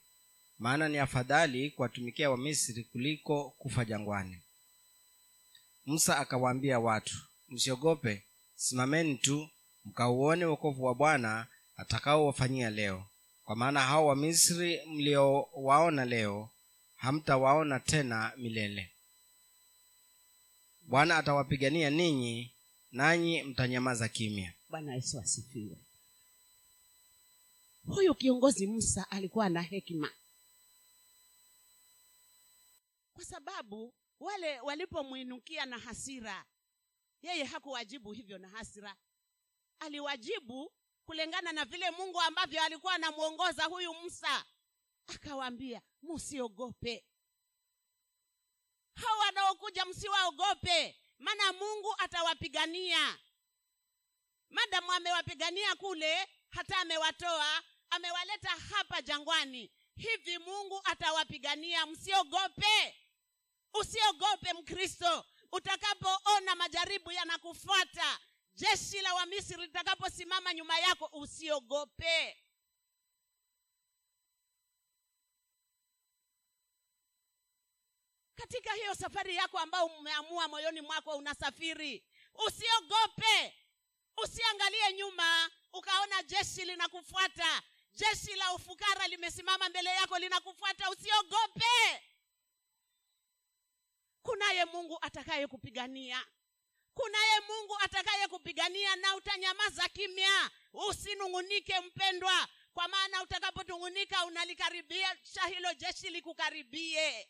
Maana 0.59 0.89
ni 0.89 0.97
afadhali 0.97 1.71
kuwatumikia 1.71 2.29
wa 2.29 2.37
misri 2.37 2.83
kuliko 2.83 3.49
kufa 3.49 3.85
jangwani 3.85 4.41
musa 5.85 6.17
akawaambia 6.19 6.79
watu 6.79 7.15
msiogope 7.49 8.25
simameni 8.55 9.15
tu 9.17 9.49
mkauone 9.85 10.45
wokovu 10.45 10.83
wa 10.83 10.95
bwana 10.95 11.47
atakaowafanyia 11.75 12.69
leo. 12.69 13.05
Kwa 13.43 13.55
maana 13.55 13.81
hao 13.81 14.05
wa 14.05 14.15
misri 14.15 14.85
mliowaona 14.85 16.05
leo 16.05 16.49
hamtawaona 16.95 17.79
tena 17.79 18.31
milele. 18.37 18.91
Bwana 20.81 21.17
atawapigania 21.17 21.89
ninyi 21.89 22.51
nanyi 22.91 23.43
mtanyamaza 23.43 24.09
kimya. 24.09 24.53
Bwana 24.69 24.95
yesu 24.95 25.19
asifiwe. 25.19 25.77
Huyu 27.85 28.15
kiongozi 28.15 28.67
musa 28.67 29.11
alikuwa 29.11 29.49
na 29.49 29.61
hekima. 29.61 30.09
Kwa 33.13 33.25
sababu 33.25 33.93
wale 34.19 34.59
walipomwinukia 34.59 35.65
na 35.65 35.79
hasira. 35.79 36.45
Yeye 37.21 37.43
hakuwajibu 37.43 38.11
hivyo 38.11 38.37
na 38.37 38.49
hasira. 38.49 38.95
Aliwajibu 39.79 40.73
kulingana 41.05 41.51
na 41.51 41.65
vile 41.65 41.91
mungu 41.91 42.21
ambavyo 42.21 42.63
alikuwa 42.63 42.93
anamwongoza 42.93 43.63
huyu 43.65 43.93
musa. 43.93 44.45
Akawaambia 45.07 45.81
musiogope. 46.01 47.05
Hao 48.95 49.17
wanaokuja 49.19 49.85
msiwaogope 49.85 50.99
maana 51.19 51.53
mungu 51.53 51.95
atawapigania. 51.97 53.19
Madamu 54.49 54.91
amewapigania 54.91 55.75
kule 55.75 56.27
hata 56.49 56.77
amewatoa 56.77 57.63
amewaleta 57.89 58.49
hapa 58.49 59.01
jangwani. 59.01 59.71
Hivi 59.95 60.37
mungu 60.37 60.81
atawapigania? 60.83 61.85
Msiogope 61.85 62.95
usiogope 63.79 64.53
mkristo. 64.53 65.25
Utakapoona 65.51 66.55
majaribu 66.55 67.11
yanakufuata 67.11 68.19
jeshi 68.53 69.01
la 69.01 69.13
wamisri 69.13 69.57
litakaposimama 69.61 70.53
nyuma 70.53 70.79
yako 70.79 71.09
usiogope. 71.13 72.37
Katika 78.35 78.73
hiyo 78.73 78.95
safari 78.95 79.35
yako 79.35 79.59
ambayo 79.59 79.85
umeamua 79.85 80.47
moyoni 80.47 80.81
mwako 80.81 81.11
unasafiri 81.17 82.03
usiogope. 82.47 83.53
Usiangalie 84.23 84.93
nyuma 84.93 85.49
ukaona 85.73 86.23
jeshi 86.23 86.65
linakufuata. 86.65 87.61
Jeshi 87.93 88.35
la 88.35 88.53
ufukara 88.53 89.07
limesimama 89.07 89.69
mbele 89.69 89.89
yako 89.89 90.17
linakufuata. 90.19 90.89
Usiogope 90.89 92.01
kunaye 94.25 94.65
mungu 94.65 94.97
atakaye 95.01 95.47
kupigania. 95.47 96.25
Kunaye 96.93 97.39
mungu 97.49 97.77
atakaye 97.81 98.27
kupigania 98.27 98.95
na 98.95 99.15
utanyamaza 99.15 99.89
kimya. 99.89 100.51
Usinung'unike 100.73 101.79
mpendwa. 101.79 102.47
Kwa 102.73 102.87
maana 102.87 103.23
utakapotung'unika 103.23 104.25
unalikaribisha 104.25 105.41
hilo 105.47 105.73
jeshi 105.73 106.09
likukaribie. 106.09 107.29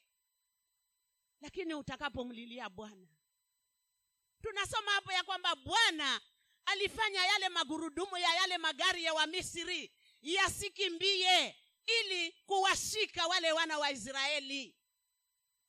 Lakini 1.42 1.74
utakapomlilia 1.74 2.70
bwana 2.70 3.08
tunasoma 4.42 4.92
hapo 4.92 5.12
ya 5.12 5.24
kwamba 5.24 5.56
bwana 5.56 6.22
alifanya 6.66 7.26
yale 7.26 7.50
magurudumu 7.50 8.18
ya 8.18 8.36
yale 8.36 8.58
magari 8.58 9.04
ya 9.04 9.14
wamisri 9.14 9.92
yasikimbie 10.22 11.56
ili 12.02 12.32
kuwashika 12.32 13.28
wale 13.28 13.52
wana 13.52 13.78
wa 13.78 13.92
israeli 13.92 14.75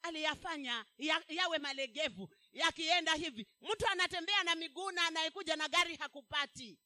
aliyafanya 0.02 0.84
ya, 0.98 1.22
yawe 1.28 1.58
malegevu 1.58 2.30
yakienda 2.52 3.14
hivi. 3.14 3.46
Mtu 3.60 3.86
anatembea 3.88 4.42
na 4.44 4.54
miguu 4.54 4.90
na 4.90 5.06
anayekuja 5.06 5.56
na 5.56 5.68
gari 5.68 5.96
hakupati. 5.96 6.78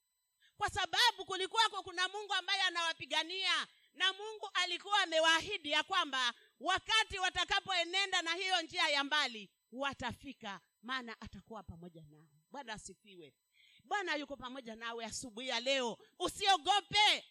Kwa 0.57 0.71
sababu 0.71 1.25
kulikuwako 1.27 1.83
kuna 1.83 2.09
mungu 2.09 2.35
ambaye 2.35 2.63
anawapigania 2.63 3.67
na 3.95 4.13
mungu 4.13 4.51
alikuwa 4.55 5.03
amewaahidi 5.03 5.71
ya 5.71 5.83
kwamba 5.83 6.33
wakati 6.61 7.19
watakapoenenda 7.19 8.23
na 8.23 8.35
hiyo 8.35 8.63
njia 8.63 8.89
ya 8.89 9.05
mbali 9.05 9.51
watafika 9.73 10.61
maana 10.83 11.21
atakuwa 11.21 11.63
pamoja 11.63 12.05
nao. 12.11 12.29
Bwana 12.51 12.73
asifiwe. 12.73 13.35
Bwana 13.85 14.15
yuko 14.15 14.37
pamoja 14.37 14.77
nawe 14.77 15.05
asubuhi 15.05 15.49
ya 15.49 15.61
leo. 15.61 15.99
Usiogope. 16.19 17.25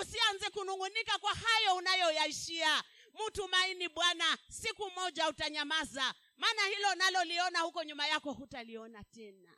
Usianze 0.00 0.50
kunung'unika 0.50 1.18
kwa 1.18 1.34
hayo 1.34 1.74
unayoyaishia 1.76 2.84
mtumaini 3.26 3.88
bwana 3.88 4.38
siku 4.48 4.90
moja 4.90 5.28
utanyamaza. 5.28 6.14
Maana 6.36 6.66
hilo 6.66 6.94
naloliona 6.94 7.60
huko 7.60 7.84
nyuma 7.84 8.06
yako 8.06 8.32
hutaliona 8.32 9.04
tena. 9.04 9.56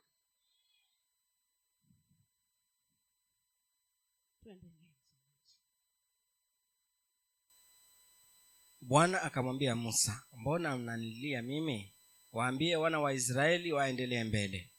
Bwana 8.81 9.21
akamwambia 9.21 9.75
musa 9.75 10.23
mbona 10.33 10.77
mnanilia 10.77 11.41
mimi? 11.41 11.93
Waambie 12.31 12.75
wana 12.75 12.99
wa 12.99 13.13
israeli 13.13 13.73
waendelee 13.73 14.23
mbele. 14.23 14.69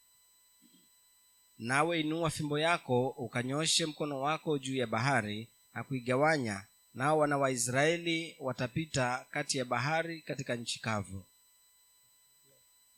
Nawe 1.59 2.01
inua 2.01 2.31
fimbo 2.31 2.59
yako 2.59 3.09
ukanyoshe 3.09 3.87
mkono 3.87 4.21
wako 4.21 4.59
juu 4.59 4.77
ya 4.77 4.87
bahari 4.87 5.49
na 5.75 5.85
kuigawanya 5.85 6.67
nao 6.95 7.19
wana 7.19 7.39
waisraeli 7.39 8.37
watapita 8.41 9.27
kati 9.31 9.59
ya 9.59 9.65
bahari 9.65 10.23
katika 10.23 10.57
nchi 10.57 10.79
kavu. 10.81 11.25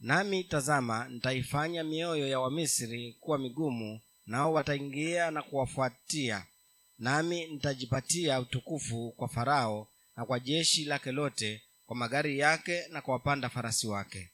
Nami 0.00 0.44
tazama 0.44 1.09
nitaifanya 1.09 1.85
mioyo 1.85 2.28
ya 2.28 2.40
wamisri 2.40 3.12
kuwa 3.20 3.38
migumu 3.38 4.00
nao 4.26 4.52
wataingia 4.52 5.30
na 5.30 5.42
kuwafuatia. 5.42 6.46
Nami 6.98 7.46
nitajipatia 7.46 8.40
utukufu 8.40 9.12
kwa 9.16 9.28
farao 9.28 9.88
na 10.16 10.24
kwa 10.26 10.40
jeshi 10.40 10.85
lake 10.85 11.12
lote 11.12 11.62
kwa 11.87 11.96
magari 11.96 12.38
yake 12.38 12.87
na 12.88 13.02
kwa 13.02 13.14
wapanda 13.14 13.48
farasi 13.48 13.87
wake. 13.87 14.30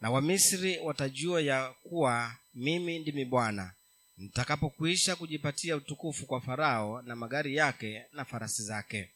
Na 0.00 0.10
wamisri 0.10 0.78
watajua 0.78 1.40
ya 1.40 1.68
kuwa 1.82 2.36
mimi 2.54 2.98
ndimi 2.98 3.24
bwana 3.24 3.74
nitakapokwisha 4.18 5.16
kujipatia 5.16 5.76
utukufu 5.76 6.26
kwa 6.26 6.40
farao 6.40 7.02
na 7.02 7.16
magari 7.16 7.56
yake 7.56 8.04
na 8.12 8.24
farasi 8.24 8.62
zake. 8.62 9.10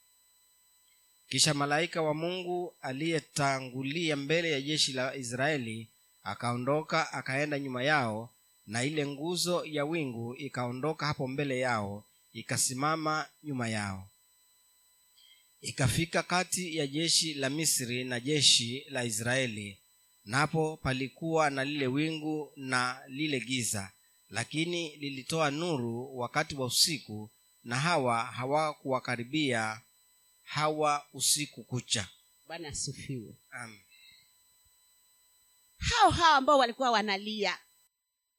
Kisha 1.28 1.54
malaika 1.54 2.02
wa 2.02 2.14
mungu 2.14 2.74
aliyetangulia 2.80 4.16
mbele 4.16 4.50
ya 4.52 4.60
jeshi 4.60 4.92
la 4.92 5.14
israeli 5.16 5.88
akaondoka 6.22 7.12
akaenda 7.12 7.58
nyuma 7.58 7.82
yao 7.82 8.30
na 8.66 8.84
ile 8.84 9.06
nguzo 9.06 9.64
ya 9.64 9.84
wingu 9.84 10.36
ikaondoka 10.36 11.06
hapo 11.06 11.28
mbele 11.28 11.58
yao 11.58 12.04
ikasimama 12.32 13.26
nyuma 13.42 13.68
yao. 13.68 14.08
Ikafika 15.60 16.22
kati 16.22 16.76
ya 16.76 16.86
jeshi 16.86 17.34
la 17.34 17.50
misri 17.50 18.04
na 18.04 18.20
jeshi 18.20 18.84
la 18.88 19.04
israeli 19.04 19.78
napo 20.24 20.76
palikuwa 20.76 21.50
na 21.50 21.64
lile 21.64 21.86
wingu 21.86 22.52
na 22.56 23.00
lile 23.08 23.40
giza 23.40 23.90
lakini 24.32 24.96
lilitoa 24.96 25.50
nuru 25.50 26.18
wakati 26.18 26.54
wa 26.54 26.66
usiku 26.66 27.30
na 27.64 27.76
hawa 27.80 28.24
hawakuwakaribia 28.24 29.80
hawa 30.42 31.06
usiku 31.12 31.64
kucha. 31.64 32.08
Bwana 32.46 32.68
asifiwe. 32.68 33.34
Hao 35.78 36.10
hao 36.10 36.34
ambao 36.36 36.58
walikuwa 36.58 36.90
wanalia 36.90 37.58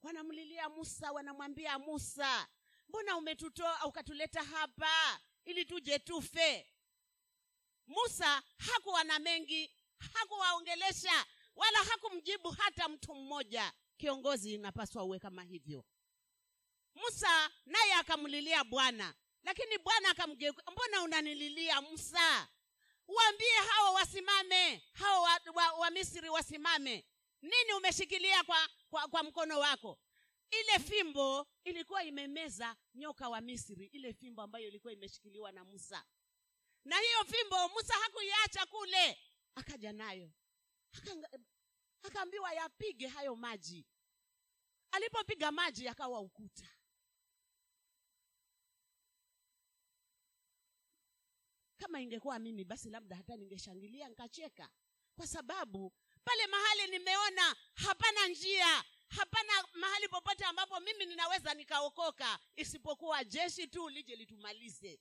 wanamlilia 0.03 0.69
musa 0.69 1.12
wanamwambia 1.12 1.79
musa 1.79 2.47
mbona 2.89 3.17
umetutoa 3.17 3.86
ukatuleta 3.86 4.43
hapa 4.43 5.19
ili 5.45 5.65
tuje 5.65 5.99
tufe? 5.99 6.67
Musa 7.88 8.43
hakuwa 8.58 9.03
na 9.03 9.19
mengi 9.19 9.71
hakuwaongelesha 10.13 11.25
wala 11.56 11.79
hakumjibu 11.79 12.49
hata 12.51 12.89
mtu 12.89 13.15
mmoja 13.15 13.73
kiongozi 13.97 14.53
inapaswa 14.53 15.03
uwe 15.03 15.19
kama 15.19 15.43
hivyo. 15.43 15.86
Musa 16.95 17.51
naye 17.65 17.93
akamlilia 17.93 18.63
bwana. 18.63 19.13
Lakini 19.43 19.77
bwana 19.77 20.10
akamgeuka 20.10 20.71
mbona 20.71 21.01
unanililia 21.01 21.82
musa? 21.82 22.47
Waambie 23.08 23.53
hawa 23.69 23.91
wasimame 23.91 24.84
hawa 24.93 25.19
wa, 25.21 25.39
wa, 25.53 25.71
wa 25.73 25.89
misri 25.89 26.29
wasimame. 26.29 27.06
Nini 27.41 27.73
umeshikilia 27.77 28.43
kwa, 28.43 28.69
kwa, 28.89 29.08
kwa 29.08 29.23
mkono 29.23 29.60
wako? 29.60 29.99
Ile 30.51 30.79
fimbo 30.79 31.47
ilikuwa 31.63 32.03
imemeza 32.03 32.75
nyoka 32.95 33.29
wa 33.29 33.41
misri 33.41 33.86
ile 33.86 34.13
fimbo 34.13 34.41
ambayo 34.41 34.67
ilikuwa 34.67 34.93
imeshikiliwa 34.93 35.51
na 35.51 35.63
musa. 35.63 36.03
Na 36.86 36.99
hiyo 36.99 37.23
fimbo 37.25 37.69
musa 37.69 37.93
hakuiacha 37.93 38.65
kule. 38.65 39.17
Akaja 39.56 39.93
nayo 39.93 40.32
akaambiwa 42.04 42.54
yapige 42.54 43.08
hayo 43.08 43.36
maji. 43.36 43.86
Alipopiga 44.92 45.52
maji 45.52 45.86
yakawa 45.86 46.20
ukuta. 46.20 46.70
Kama 51.78 52.02
ingekuwa 52.02 52.39
mimi 52.39 52.63
basi 52.63 52.89
labda 52.89 53.16
hata 53.16 53.36
ningeshangilia 53.36 54.10
nikacheka 54.10 54.70
kwa 55.16 55.28
sababu 55.28 55.94
pale 56.24 56.48
mahali 56.48 56.88
nimeona 56.88 57.56
hapana 57.74 58.28
njia 58.28 58.84
hapana 59.08 59.54
mahali 59.74 60.08
popote 60.08 60.46
ambapo 60.46 60.80
mimi 60.80 61.06
ninaweza 61.06 61.54
nikaokoka 61.54 62.39
isipokuwa 62.56 63.24
jeshi 63.24 63.68
tu 63.68 63.89
lije 63.89 64.16
litumalize. 64.16 65.00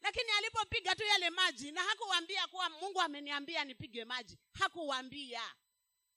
Lakini 0.00 0.30
alipopiga 0.30 0.96
tu 0.96 1.02
yale 1.04 1.30
maji 1.30 1.72
na 1.72 1.82
hakuwambia 1.82 2.46
kuwa 2.46 2.70
mungu 2.70 3.00
ameniambia 3.00 3.64
nipige 3.64 4.04
maji 4.04 4.38
hakuwaambia 4.52 5.42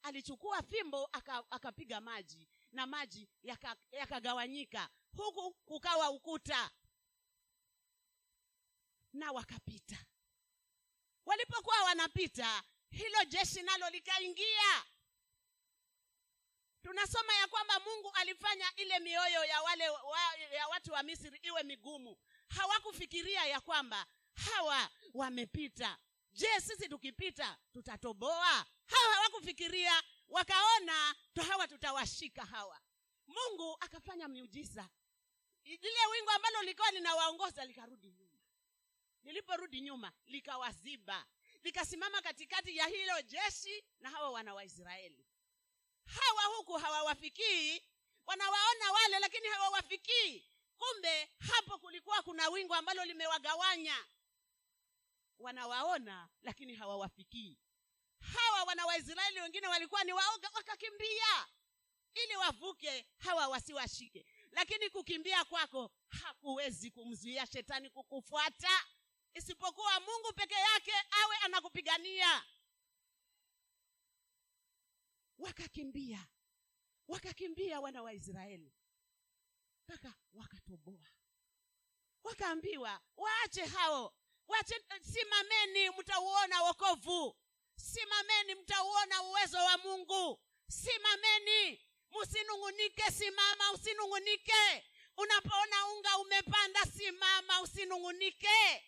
alichukua 0.03 0.63
fimbo 0.63 1.09
aka- 1.11 1.51
akapiga 1.51 2.01
maji 2.01 2.47
na 2.71 2.87
maji 2.87 3.29
yaka- 3.43 3.77
yakagawanyika. 3.91 4.89
Huku 5.17 5.53
kukawa 5.53 6.09
ukuta. 6.09 6.71
Na 9.13 9.31
wakapita. 9.31 10.05
Walipokuwa 11.25 11.83
wanapita 11.83 12.63
hilo 12.89 13.23
jeshi 13.25 13.61
nalo 13.61 13.89
likaingia. 13.89 14.85
Tunasoma 16.83 17.33
ya 17.35 17.47
kwamba 17.47 17.79
mungu 17.79 18.11
alifanya 18.13 18.75
ile 18.75 18.99
mioyo 18.99 19.45
ya 19.45 19.61
wale 19.61 19.89
wa, 19.89 20.35
ya 20.55 20.67
watu 20.67 20.91
wa 20.91 21.03
misri 21.03 21.39
iwe 21.43 21.63
migumu. 21.63 22.17
Hawakufikiria 22.47 23.45
ya 23.45 23.61
kwamba 23.61 24.07
hawa 24.33 24.89
wamepita 25.13 25.97
je 26.33 26.47
sisi 26.61 26.89
tukipita 26.89 27.57
tutatoboa? 27.73 28.65
Hawa 28.85 29.13
hawakufikiria 29.15 30.03
wakaona 30.29 31.15
to 31.33 31.41
hawa 31.43 31.67
tutawashika 31.67 32.45
hawa. 32.45 32.79
Mungu 33.27 33.77
akafanya 33.79 34.27
miujiza. 34.27 34.89
Lile 35.63 36.05
wingu 36.11 36.29
ambalo 36.29 36.61
likawa 36.61 36.91
linawaongoza 36.91 37.65
likarudi 37.65 38.11
nyuma. 38.11 38.39
Liliporudi 39.23 39.81
nyuma 39.81 40.11
likawaziba. 40.25 41.25
Likasimama 41.63 42.21
katikati 42.21 42.77
ya 42.77 42.87
hilo 42.87 43.21
jeshi 43.21 43.83
na 43.99 44.09
hawa 44.09 44.29
wana 44.29 44.53
waisraeli 44.53 45.25
hawa 46.05 46.43
huku 46.43 46.73
hawawafikii. 46.73 47.81
Wanawaona 48.25 48.91
wale 48.91 49.19
lakini 49.19 49.47
hawawafikii. 49.47 50.45
Kumbe 50.77 51.29
hapo 51.39 51.77
kulikuwa 51.77 52.21
kuna 52.21 52.49
wingu 52.49 52.73
ambalo 52.75 53.05
limewagawanya 53.05 53.95
wanawaona 55.43 56.29
lakini 56.41 56.75
hawawafikii. 56.75 57.58
Hawa 58.19 58.63
wana 58.63 58.86
waisraeli 58.86 59.41
wengine 59.41 59.67
walikuwa 59.67 60.03
ni 60.03 60.13
waoga 60.13 60.49
wakakimbia 60.53 61.47
ili 62.13 62.36
wavuke 62.36 63.08
hawa 63.17 63.47
wasiwashike. 63.47 64.25
Lakini 64.51 64.89
kukimbia 64.89 65.45
kwako 65.45 65.91
hakuwezi 66.10 66.91
kumzuia 66.91 67.47
shetani 67.47 67.89
kukufuata 67.89 68.86
isipokuwa 69.34 69.99
mungu 69.99 70.34
peke 70.36 70.53
yake 70.56 70.91
awe 71.23 71.36
anakupigania. 71.38 72.43
Wakakimbia 75.38 76.27
wakakimbia 77.08 77.79
wana 77.82 78.01
wa 78.01 78.13
israeli 78.13 78.73
mpaka 79.84 80.13
wakatoboa. 80.34 81.08
Wakaambiwa 82.23 83.01
waache 83.17 83.65
hao 83.65 84.13
simameni 85.01 85.89
mtauona 85.99 86.62
wokovu. 86.63 87.36
Simameni 87.75 88.56
mtauona 88.56 89.21
uwezo 89.21 89.58
wa 89.58 89.77
mungu. 89.77 90.39
Simameni. 90.67 91.82
Msinung'unike 92.21 93.12
simama 93.12 93.71
usinung'unike. 93.71 94.84
Unapoona 95.17 95.88
unga 95.88 96.17
umepanda 96.17 96.86
simama 96.86 97.62
usinung'unike. 97.62 98.84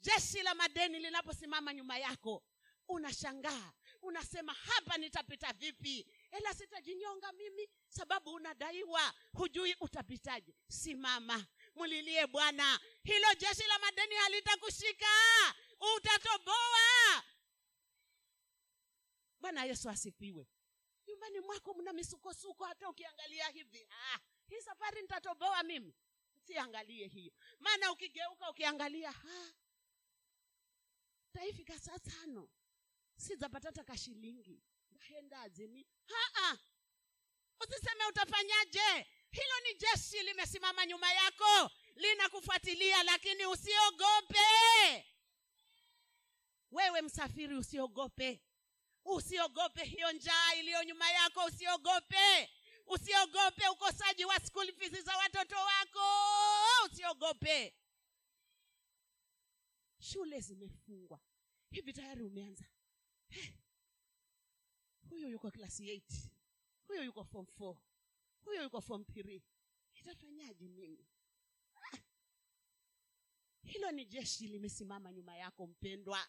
Jeshi 0.00 0.42
la 0.42 0.54
madeni 0.54 0.98
linaposimama 0.98 1.74
nyuma 1.74 1.98
yako 1.98 2.42
unashangaa. 2.88 3.72
Unasema 4.02 4.52
hapa 4.54 4.98
nitapita 4.98 5.52
vipi? 5.52 6.06
Ela 6.30 6.54
sitajinyonga 6.54 7.32
mimi 7.32 7.68
sababu 7.88 8.34
unadaiwa. 8.34 9.14
Hujui 9.32 9.76
utapitaje. 9.80 10.54
Simama 10.68 11.46
mlilie 11.80 12.26
bwana. 12.26 12.80
Hilo 13.04 13.34
jeshi 13.34 13.62
la 13.68 13.78
madeni 13.78 14.14
halitakushika. 14.14 15.06
Utatoboa. 15.96 17.22
Bwana 19.40 19.64
yesu 19.64 19.90
asifiwe. 19.90 20.46
Nyumbani 21.06 21.40
mwako 21.40 21.74
mna 21.74 21.92
misukosuko 21.92 22.64
hata 22.64 22.88
ukiangalia 22.88 23.48
hivi. 23.48 23.86
Ah, 23.90 24.18
hii 24.48 24.60
safari 24.60 25.02
nitatoboa 25.02 25.62
mimi? 25.62 25.94
Siangalie 26.46 27.06
hiyo. 27.06 27.32
Maana 27.58 27.92
ukigeuka 27.92 28.50
ukiangalia 28.50 29.14
taifika 31.32 31.78
saa 31.78 31.98
tano 31.98 32.48
sizapatata 33.16 33.84
kashilingi 33.84 34.62
ndahendaje 34.90 35.44
azimi 35.64 35.86
usiseme 37.60 38.06
utafanyaje 38.08 39.06
hilo 39.30 39.60
ni 39.64 39.74
jeshi 39.74 40.22
limesimama 40.22 40.86
nyuma 40.86 41.12
yako 41.12 41.70
linakufuatilia 41.94 43.02
lakini 43.02 43.46
usiogope. 43.46 44.38
Wewe 46.70 47.02
msafiri 47.02 47.56
usiogope. 47.56 48.42
Usiogope 49.04 49.84
hiyo 49.84 50.12
njaa 50.12 50.54
iliyo 50.54 50.84
nyuma 50.84 51.10
yako 51.10 51.44
usiogope. 51.44 52.50
Usiogope 52.86 53.68
ukosaji 53.68 54.24
wa 54.24 54.40
fees 54.78 55.04
za 55.04 55.16
watoto 55.16 55.56
wako 55.56 56.00
usiogope. 56.86 57.76
Shule 59.98 60.40
zimefungwa. 60.40 61.20
Hivi 61.70 61.92
tayari 61.92 62.22
umeanza? 62.22 62.64
Hey, 63.28 63.52
huyu 65.08 65.28
yuko 65.28 65.50
klasi 65.50 65.84
8 65.96 66.28
huyo 66.86 67.04
yuko 67.04 67.24
form 67.24 67.46
4 67.58 67.76
huyu 68.44 68.62
yuko 68.62 68.80
form 68.80 69.04
three. 69.04 69.42
Itafanyaje 69.94 70.68
mimi? 70.68 71.06
Ah! 71.74 71.98
hilo 73.62 73.90
ni 73.92 74.04
jeshi 74.04 74.46
limesimama 74.48 75.12
nyuma 75.12 75.36
yako 75.36 75.66
mpendwa. 75.66 76.28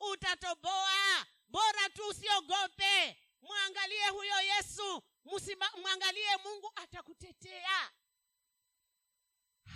Utatoboa. 0.00 1.26
Bora 1.48 1.88
tu 1.94 2.08
usiogope. 2.08 3.16
Mwangalie 3.42 4.08
huyo 4.08 4.40
yesu. 4.40 5.02
Musima, 5.24 5.70
mwangalie 5.80 6.36
mungu 6.44 6.72
atakutetea. 6.74 7.92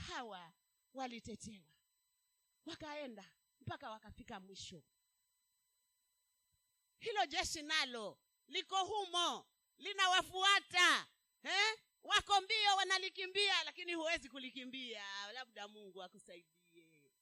Hawa 0.08 0.52
walitetewa. 0.94 1.64
Wakaenda 2.66 3.32
mpaka 3.60 3.90
wakafika 3.90 4.40
mwisho. 4.40 4.82
Hilo 6.98 7.26
jeshi 7.26 7.62
nalo 7.62 8.18
liko 8.48 8.84
humo 8.84 9.46
linawafuata 9.78 11.06
eh? 11.42 11.78
wako 12.02 12.40
mbio 12.40 12.76
wanalikimbia 12.76 13.64
lakini 13.64 13.94
huwezi 13.94 14.28
kulikimbia. 14.28 15.04
Labda 15.32 15.68
mungu 15.68 16.02
akusaidie. 16.02 17.12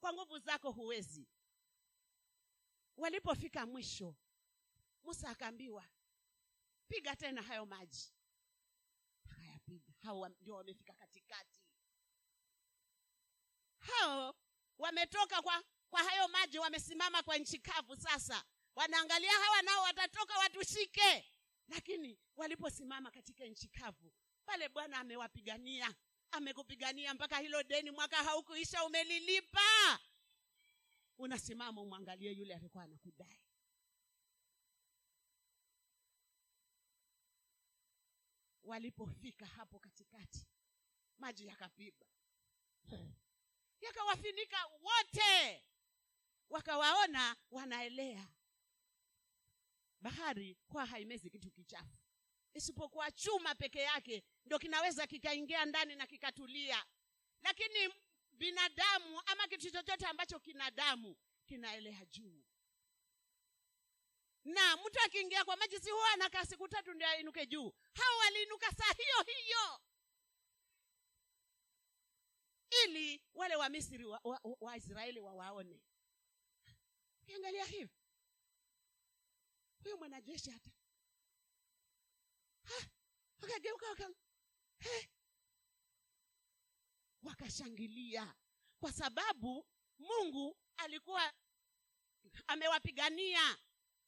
Kwa 0.00 0.12
nguvu 0.12 0.38
zako 0.38 0.70
huwezi. 0.70 1.28
Walipofika 2.96 3.66
mwisho 3.66 4.16
musa 5.04 5.28
akaambiwa 5.30 5.88
piga 6.88 7.16
tena 7.16 7.42
hayo 7.42 7.66
maji. 7.66 8.12
Akayapiga. 9.32 9.92
Hao 10.02 10.28
ndio 10.28 10.54
wamefika 10.54 10.92
katikati. 10.92 11.60
Hao 13.78 14.34
wametoka 14.78 15.42
kwa 15.42 15.64
kwa 15.90 16.02
hayo 16.02 16.28
maji 16.28 16.58
wamesimama 16.58 17.22
kwa 17.22 17.36
nchi 17.38 17.58
kavu 17.58 17.96
sasa. 17.96 18.44
Wanaangalia 18.74 19.32
hawa 19.32 19.62
nao 19.62 19.82
watatoka 19.82 20.38
watushike 20.38 21.32
lakini 21.68 22.18
waliposimama 22.36 23.10
katika 23.10 23.44
nchi 23.44 23.68
kavu 23.68 24.12
pale 24.46 24.68
bwana 24.68 24.98
amewapigania 24.98 25.94
amekupigania 26.30 27.14
mpaka 27.14 27.38
hilo 27.38 27.62
deni 27.62 27.90
mwaka 27.90 28.16
haukuisha 28.16 28.84
umelilipa. 28.84 29.98
Unasimama 31.18 31.80
umwangalie 31.82 32.32
yule 32.32 32.54
alikuwa 32.54 32.84
anakudai. 32.84 33.40
Walipofika 38.62 39.46
hapo 39.46 39.78
katikati 39.78 40.46
maji 41.18 41.46
yakapiba 41.46 42.06
yakawafinika 43.80 44.66
wote. 44.66 45.64
Wakawaona 46.50 47.36
wanaelea 47.50 48.28
bahari 50.00 50.56
kwa 50.68 50.86
haimezi 50.86 51.30
kitu 51.30 51.50
kichafu. 51.50 51.98
Isipokuwa 52.54 53.10
chuma 53.12 53.54
peke 53.54 53.78
yake 53.80 54.24
ndo 54.44 54.58
kinaweza 54.58 55.06
kikaingia 55.06 55.64
ndani 55.64 55.96
na 55.96 56.06
kikatulia. 56.06 56.84
Lakini 57.42 57.94
binadamu 58.32 59.22
ama 59.26 59.48
kitu 59.48 59.70
chochote 59.70 60.06
ambacho 60.06 60.40
kina 60.40 60.70
damu 60.70 61.16
kinaelea 61.46 62.04
juu. 62.04 62.44
Na 64.44 64.76
mtu 64.76 65.00
akiingia 65.06 65.44
kwa 65.44 65.56
maji 65.56 65.78
si 65.80 65.90
huwa 65.90 66.10
anakaa 66.12 66.44
siku 66.46 66.68
tatu 66.68 66.94
ndio 66.94 67.08
ainuke 67.08 67.46
juu. 67.46 67.72
Hao 67.94 68.18
waliinuka 68.18 68.72
saa 68.72 68.92
hiyo 68.92 69.22
hiyo. 69.36 69.80
Ili 72.84 73.22
wale 73.34 73.56
wamisri 73.56 74.04
wa, 74.04 74.20
wa, 74.24 74.40
wa, 74.44 74.56
waisraeli 74.60 75.20
wawaone. 75.20 75.80
Ukiangalia 77.22 77.64
hivi 77.64 77.97
huyo 79.82 79.96
mwanajeshi 79.96 80.50
hata. 80.50 80.70
Ha, 82.64 82.86
wakageuka 83.42 83.88
waka, 83.88 84.10
wakashangilia 87.22 88.34
kwa 88.80 88.92
sababu 88.92 89.66
mungu 89.98 90.56
alikuwa 90.76 91.32
amewapigania 92.46 93.58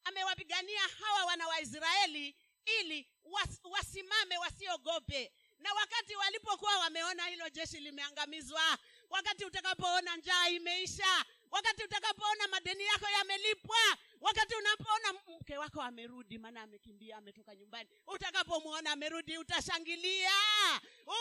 amewapigania 0.05 0.81
hawa 0.81 1.25
wana 1.25 1.47
waisraeli 1.49 2.37
ili 2.81 3.09
was, 3.25 3.61
wasimame 3.65 4.39
wasiogope. 4.39 5.33
Na 5.59 5.75
wakati 5.75 6.17
walipokuwa 6.17 6.79
wameona 6.79 7.27
hilo 7.27 7.49
jeshi 7.51 7.81
limeangamizwa 7.81 8.79
wakati 9.11 9.45
utakapoona 9.45 10.17
njaa 10.17 10.49
imeisha 10.49 11.25
wakati 11.51 11.85
utakapoona 11.85 12.49
madeni 12.49 12.85
yako 12.87 13.09
yamelipwa 13.09 13.79
wakati 14.21 14.55
unapoona 14.55 15.13
mke 15.13 15.59
wako 15.59 15.83
amerudi 15.83 16.39
maana 16.39 16.63
amekimbia 16.63 17.17
ametoka 17.17 17.55
nyumbani 17.55 17.91
utakapomwona 18.07 18.93
amerudi 18.93 19.39
utashangilia. 19.39 20.31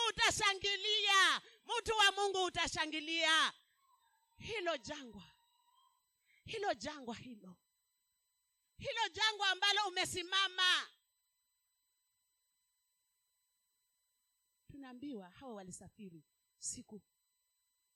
Utashangilia. 0.08 1.40
Mtu 1.78 1.96
wa 1.96 2.12
mungu 2.12 2.44
utashangilia. 2.44 3.52
Hilo 4.38 4.76
jangwa. 4.76 5.22
Hilo 6.44 6.74
jangwa 6.74 7.14
hilo. 7.16 7.56
Hilo 8.78 9.08
jangwa 9.12 9.50
ambalo 9.50 9.80
umesimama. 9.88 10.88
Tunaambiwa 14.70 15.30
hawa 15.30 15.54
walisafiri 15.54 16.24
siku 16.58 17.02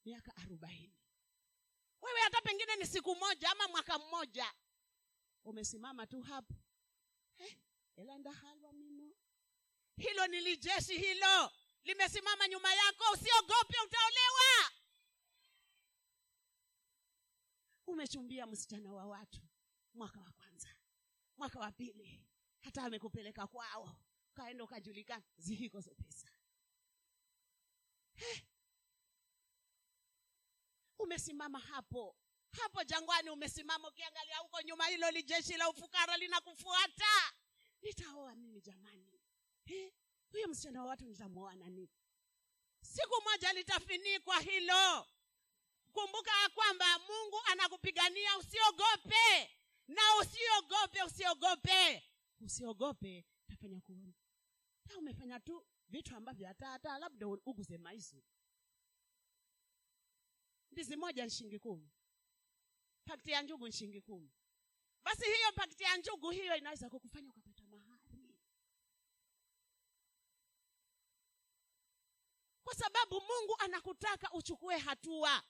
miaka 0.04 0.36
arobaini. 0.36 0.94
Wewe 2.02 2.20
hata 2.20 2.40
pengine 2.40 2.76
ni 2.76 2.86
siku 2.86 3.16
moja 3.16 3.50
ama 3.50 3.68
mwaka 3.68 3.98
mmoja 3.98 4.54
umesimama 5.44 6.06
tu 6.06 6.20
hapo. 6.20 6.54
Eh, 7.38 7.58
elanda 7.96 8.32
halwa 8.32 8.72
mino. 8.72 9.14
Hilo 9.96 10.26
ni 10.26 10.40
lijeshi 10.40 10.98
hilo. 10.98 11.50
Limesimama 11.84 12.48
nyuma 12.48 12.74
yako 12.74 13.04
usiogope 13.14 13.76
utaolewa. 13.86 14.70
Umechumbia 17.86 18.46
msichana 18.46 18.92
wa 18.92 19.06
watu 19.06 19.40
mwaka 19.94 20.20
wa 20.20 20.32
kwanza 20.32 20.68
mwaka 21.36 21.58
wa 21.60 21.72
pili. 21.72 22.24
Hata 22.60 22.82
amekupeleka 22.84 23.46
kwao 23.46 23.96
ukaenda 24.30 24.64
ukajulikana 24.64 25.24
zihikozo 25.36 25.94
pesa. 25.94 26.28
Eh. 28.16 28.44
umesimama 30.98 31.58
hapo 31.58 32.16
hapo 32.62 32.84
jangwani 32.84 33.30
umesimama 33.30 33.88
ukiangalia 33.88 34.36
huko 34.38 34.62
nyuma 34.62 34.86
hilo 34.86 35.10
lijeshi 35.10 35.56
la 35.56 35.70
ufukara 35.70 36.16
linakufuata. 36.16 37.32
Nitaoa 37.82 38.34
mimi 38.34 38.60
jamani. 38.60 39.20
Huyo 40.32 40.48
msichana 40.48 40.80
wa 40.82 40.86
watu 40.88 41.04
nitamwoa 41.04 41.54
nani? 41.54 41.90
Siku 42.80 43.22
moja 43.30 43.52
litafinikwa 43.52 44.40
hilo. 44.40 45.06
Kumbuka 45.92 46.30
ya 46.42 46.48
kwamba 46.48 46.98
mungu 46.98 47.40
anakupigania 47.46 48.38
usiogope 48.38 49.56
na 49.88 50.02
usiogope 50.20 51.02
usiogope 51.02 52.02
usiogope. 52.40 53.24
Tafanya 53.46 53.80
kuona. 53.80 54.12
Na 54.86 54.98
umefanya 54.98 55.40
tu 55.40 55.66
vitu 55.88 56.16
ambavyo 56.16 56.46
hata 56.48 56.66
hata 56.66 56.98
labda 56.98 57.26
uguze 57.28 57.78
maisu 57.78 58.22
ndizi 60.70 60.96
moja 60.96 61.26
nshingi 61.26 61.58
kumi 61.58 61.90
pakti 63.04 63.30
ya 63.30 63.42
njugu 63.42 63.68
nshingi 63.68 64.00
kumi. 64.00 64.30
Basi 65.04 65.24
hiyo 65.24 65.52
pakti 65.52 65.84
ya 65.84 65.96
njugu 65.96 66.30
hiyo 66.30 66.56
inaweza 66.56 66.90
kukufanya 66.90 67.30
ukapata 67.30 67.62
mahari. 67.66 68.34
Kwa 72.64 72.74
sababu 72.74 73.20
mungu 73.20 73.56
anakutaka 73.58 74.32
uchukue 74.32 74.78
hatua. 74.78 75.42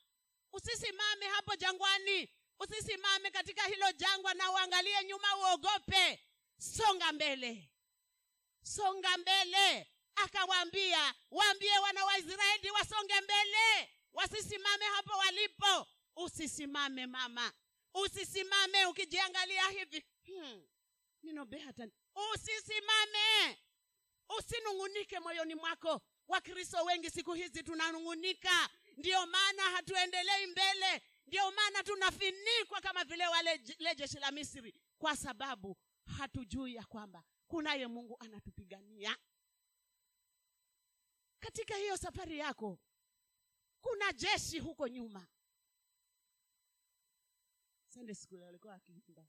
Usisimame 0.53 1.27
hapo 1.29 1.57
jangwani. 1.57 2.31
Usisimame 2.59 3.31
katika 3.31 3.62
hilo 3.67 3.93
jangwa 3.93 4.35
na 4.35 4.51
uangalie 4.51 5.05
nyuma 5.05 5.37
uogope. 5.37 6.27
Songa 6.59 7.12
mbele. 7.12 7.71
Songa 8.62 9.19
mbele. 9.19 9.90
Akawaambia 10.14 11.14
waambie 11.31 11.79
wana 11.79 12.05
waisraeli 12.05 12.71
wasonge 12.71 13.21
mbele. 13.21 13.90
Wasisimame 14.12 14.85
hapo 14.85 15.12
walipo 15.19 15.87
usisimame 16.16 17.07
mama. 17.07 17.53
Usisimame 17.94 18.87
ukijiangalia 18.87 19.68
hivi. 19.70 20.05
Hmm, 20.27 20.66
ninobehatan 21.22 21.92
usisimame. 22.33 23.59
Usinung'unike 24.38 25.20
moyoni 25.20 25.55
mwako. 25.55 26.00
Wakristo 26.29 26.85
wengi 26.85 27.11
siku 27.11 27.33
hizi 27.35 27.62
tunanung'unika. 27.62 28.68
Ndiyo 28.96 29.27
maana 29.27 29.62
hatuendelei 29.62 30.46
mbele. 30.46 31.03
Ndiyo 31.27 31.50
maana 31.53 31.83
tunafinikwa 31.83 32.81
kama 32.81 33.05
vile 33.05 33.27
wale 33.27 33.59
jeshi 33.96 34.18
la 34.18 34.31
misri. 34.31 34.74
Kwa 34.98 35.16
sababu 35.16 35.77
hatujui 36.18 36.74
ya 36.74 36.85
kwamba 36.85 37.24
kunaye 37.48 37.87
mungu 37.87 38.16
anatupigania. 38.20 39.16
Katika 41.40 41.77
hiyo 41.77 41.96
safari 41.96 42.38
yako 42.38 42.79
kuna 43.81 44.12
jeshi 44.12 44.59
huko 44.59 44.88
nyuma 44.88 45.27
sunday 47.94 48.14
school 48.14 48.42
walikuwa 48.42 48.72
wakiimba 48.72 49.26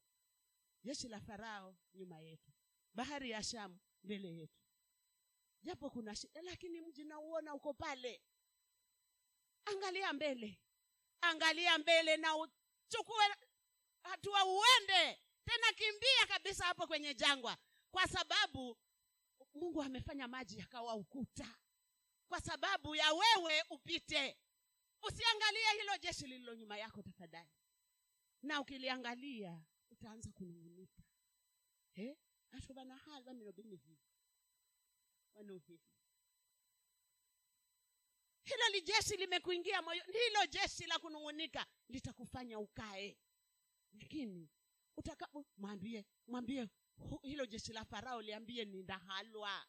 jeshi 0.84 1.08
la 1.08 1.20
farao 1.20 1.78
nyuma 1.94 2.20
yetu. 2.20 2.52
Bahari 2.94 3.30
ya 3.30 3.44
shamu 3.44 3.80
mbele 4.04 4.36
yetu. 4.36 4.62
Japo 5.64 5.90
kuna 5.90 6.16
shida 6.16 6.42
lakini 6.42 6.82
mji 6.82 7.04
nauona 7.04 7.54
uko 7.54 7.74
pale. 7.74 8.22
Angalia 9.66 10.14
mbele. 10.14 10.60
Angalia 11.22 11.78
mbele 11.78 12.18
na 12.18 12.36
uchukue 12.38 13.26
hatua 14.04 14.46
uende. 14.46 15.22
Tena 15.46 15.74
kimbia 15.76 16.28
kabisa 16.28 16.66
hapo 16.66 16.88
kwenye 16.88 17.14
jangwa. 17.14 17.58
Kwa 17.92 18.08
sababu 18.08 18.78
mungu 19.54 19.82
amefanya 19.82 20.28
maji 20.28 20.60
yakawa 20.60 20.96
ukuta. 20.96 21.56
Kwa 22.28 22.42
sababu 22.42 22.96
ya 22.96 23.14
wewe 23.14 23.64
upite. 23.70 24.38
Usiangalie 25.02 25.72
hilo 25.80 25.98
jeshi 25.98 26.28
lililo 26.28 26.56
nyuma 26.56 26.78
yako 26.78 27.02
tafadhali 27.02 27.50
na 28.46 28.62
ukiliangalia 28.62 29.64
utaanza 29.92 30.32
kunung'unika. 30.32 31.04
Eh? 31.96 32.18
ashobana 32.52 32.98
haza 32.98 33.34
minobini 33.34 33.70
hivi. 33.76 33.98
Wanu 35.34 35.54
hivi. 35.54 35.80
Hilo 38.44 38.68
li 38.72 38.82
jeshi 38.82 39.18
limekuingia 39.18 39.82
moyo 39.82 40.04
hilo 40.04 40.46
jeshi 40.50 40.86
la 40.86 41.00
kunung'unika 41.00 41.66
litakufanya 41.90 42.60
ukae. 42.60 43.18
Lakini 44.00 44.50
utaka 44.98 45.30
mwambie 45.58 46.06
mwambie 46.28 46.70
hilo 47.22 47.46
jeshi 47.46 47.74
la 47.74 47.86
farao 47.86 48.22
liambie 48.22 48.66
nindahalwa 48.66 49.68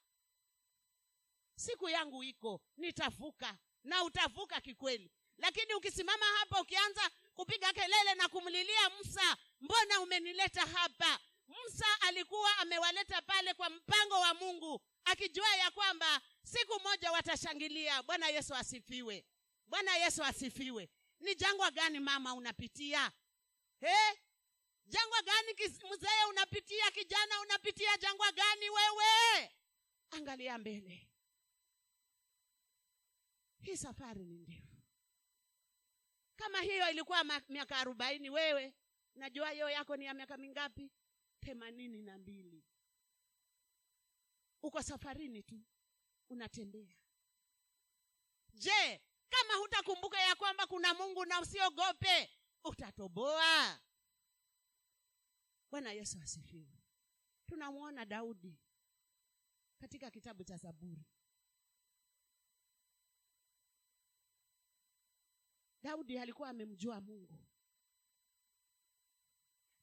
siku 1.59 1.89
yangu 1.89 2.25
iko 2.25 2.63
nitavuka 2.77 3.59
na 3.85 4.05
utavuka 4.05 4.61
kikweli 4.61 5.13
lakini 5.39 5.75
ukisimama 5.75 6.27
hapa 6.27 6.61
ukianza 6.61 7.11
kupiga 7.35 7.73
kelele 7.73 8.15
na 8.15 8.29
kumlilia 8.29 8.91
musa 8.91 9.37
mbona 9.61 10.01
umenileta 10.01 10.61
hapa? 10.67 11.21
Musa 11.49 11.87
alikuwa 12.01 12.59
amewaleta 12.59 13.23
pale 13.23 13.55
kwa 13.55 13.71
mpango 13.71 14.15
wa 14.21 14.35
mungu 14.35 14.81
akijua 15.05 15.57
ya 15.57 15.71
kwamba 15.71 16.21
siku 16.43 16.81
moja 16.81 17.13
watashangilia. 17.13 18.03
Bwana 18.03 18.29
yesu 18.29 18.55
asifiwe. 18.55 19.25
Bwana 19.67 19.97
yesu 19.97 20.25
asifiwe. 20.25 20.89
Ni 21.21 21.35
jangwa 21.35 21.71
gani 21.71 22.01
mama 22.01 22.35
unapitia? 22.35 23.13
He? 23.81 24.19
jangwa 24.87 25.23
gani 25.23 25.55
mzee 25.95 26.25
unapitia? 26.29 26.91
Kijana 26.91 27.41
unapitia 27.41 27.97
jangwa 27.99 28.33
gani 28.33 28.71
wewe? 28.71 29.51
Angalia 30.11 30.59
mbele. 30.59 31.09
Hii 33.63 33.77
safari 33.77 34.25
ni 34.25 34.39
ndefu 34.39 34.76
kama 36.37 36.61
hiyo 36.61 36.91
ilikuwa 36.91 37.25
miaka 37.49 37.79
arobaini 37.79 38.31
wewe 38.31 38.75
najua 39.15 39.51
hiyo 39.51 39.71
yako 39.71 39.97
ni 39.97 40.05
ya 40.05 40.15
miaka 40.15 40.37
mingapi? 40.37 40.91
Themanini 41.41 42.03
na 42.03 42.19
mbili. 42.19 42.65
Uko 44.63 44.83
safarini 44.83 45.43
tu 45.43 45.65
unatembea. 46.31 46.97
Je 48.55 49.01
kama 49.29 49.55
hutakumbuka 49.55 50.21
ya 50.21 50.35
kwamba 50.35 50.67
kuna 50.67 50.95
mungu 50.95 51.25
na 51.25 51.41
usiogope 51.41 52.31
utatoboa? 52.65 53.81
Bwana 55.71 55.93
yesu 55.93 56.19
asifiwe. 56.23 56.83
Tunamwona 57.47 58.05
daudi 58.05 58.59
katika 59.81 60.11
kitabu 60.11 60.45
cha 60.45 60.57
zaburi 60.57 61.05
daudi 65.87 66.19
alikuwa 66.19 66.49
amemjua 66.49 67.01
mungu. 67.01 67.39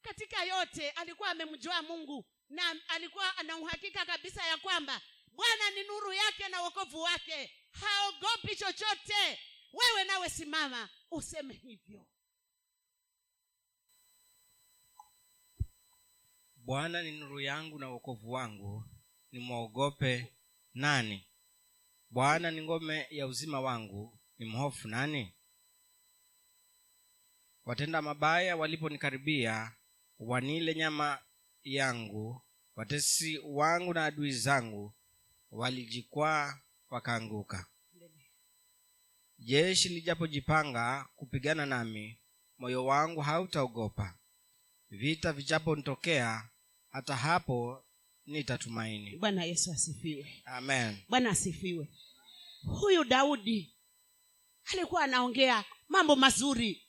Katika 0.02 0.44
yote 0.44 0.90
alikuwa 0.90 1.30
amemjua 1.30 1.82
mungu 1.82 2.26
na 2.48 2.62
alikuwa 2.88 3.36
ana 3.36 3.56
uhakika 3.56 4.06
kabisa 4.06 4.46
ya 4.46 4.56
kwamba 4.56 5.00
bwana 5.32 5.70
ni 5.70 5.82
nuru 5.84 6.12
yake 6.12 6.48
na 6.48 6.62
wokovu 6.62 7.00
wake. 7.00 7.52
Haogopi 7.70 8.56
chochote. 8.56 9.38
Wewe 9.72 10.04
nawe 10.04 10.28
simama 10.30 10.88
useme 11.10 11.54
hivyo. 11.54 12.06
Bwana 16.56 17.02
ni 17.02 17.12
nuru 17.18 17.40
yangu 17.40 17.78
na 17.78 17.88
wokovu 17.88 18.30
wangu. 18.32 18.84
Nimwogope 19.32 20.34
nani? 20.74 21.28
Bwana 22.10 22.50
ni 22.50 22.62
ngome 22.62 23.06
ya 23.10 23.26
uzima 23.26 23.60
wangu. 23.60 24.18
Ni 24.38 24.46
mhofu 24.46 24.88
nani 24.88 25.33
watenda 27.64 28.02
mabaya 28.02 28.56
waliponikaribia 28.56 29.72
wanile 30.18 30.74
nyama 30.74 31.18
yangu. 31.64 32.42
Watesi 32.76 33.38
wangu 33.38 33.94
na 33.94 34.04
adui 34.04 34.32
zangu 34.32 34.94
walijikwaa 35.50 36.58
wakaanguka. 36.90 37.66
Jeshi 39.38 39.88
lijapojipanga 39.88 41.08
kupigana 41.16 41.66
nami 41.66 42.18
moyo 42.58 42.84
wangu 42.84 43.20
hautaogopa. 43.20 44.18
Vita 44.90 45.32
vijaponitokea 45.32 46.48
hata 46.90 47.16
hapo 47.16 47.84
nitatumaini. 48.26 49.16
Bwana 49.16 49.44
yesu 49.44 49.72
asifiwe. 49.72 50.42
Amen. 50.44 50.96
Bwana 51.08 51.30
asifiwe. 51.30 51.88
Huyu 52.62 53.04
daudi 53.04 53.74
alikuwa 54.72 55.04
anaongea 55.04 55.64
mambo 55.88 56.16
mazuri 56.16 56.83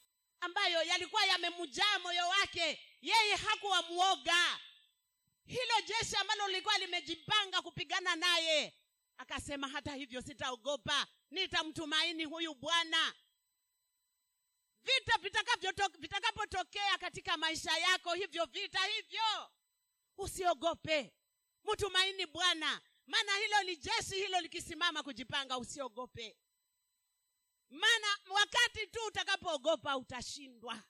ambayo 0.45 0.83
yalikuwa 0.83 1.25
yamemjaa 1.25 1.99
moyo 1.99 2.27
wake. 2.27 2.79
Yeye 3.01 3.35
hakuwa 3.35 3.81
mwoga 3.81 4.59
hilo 5.45 5.81
jeshi 5.87 6.15
ambalo 6.15 6.47
lilikuwa 6.47 6.77
limejipanga 6.77 7.61
kupigana 7.61 8.15
naye. 8.15 8.73
Akasema 9.17 9.67
hata 9.67 9.93
hivyo 9.95 10.21
sitaogopa. 10.21 11.07
Nitamtumaini 11.31 12.25
huyu 12.25 12.53
bwana. 12.55 13.13
Vita 14.83 15.17
vitakapotokea 15.99 16.97
katika 16.97 17.37
maisha 17.37 17.77
yako 17.77 18.13
hivyo 18.13 18.45
vita 18.45 18.79
hivyo. 18.85 19.51
Usiogope. 20.17 21.13
Mtumaini 21.63 22.25
bwana. 22.25 22.81
Maana 23.07 23.35
hilo 23.37 23.63
ni 23.63 23.75
jeshi 23.77 24.15
hilo 24.15 24.41
likisimama 24.41 25.03
kujipanga 25.03 25.57
usiogope 25.57 26.35
maana 27.69 28.07
wakati 28.29 28.87
tu 28.87 28.99
utakapoogopa 29.07 29.97
utashindwa. 29.97 30.83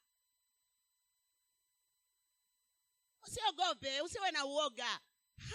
Usiogope 3.27 4.01
usiwe 4.01 4.31
na 4.31 4.45
uoga. 4.45 4.99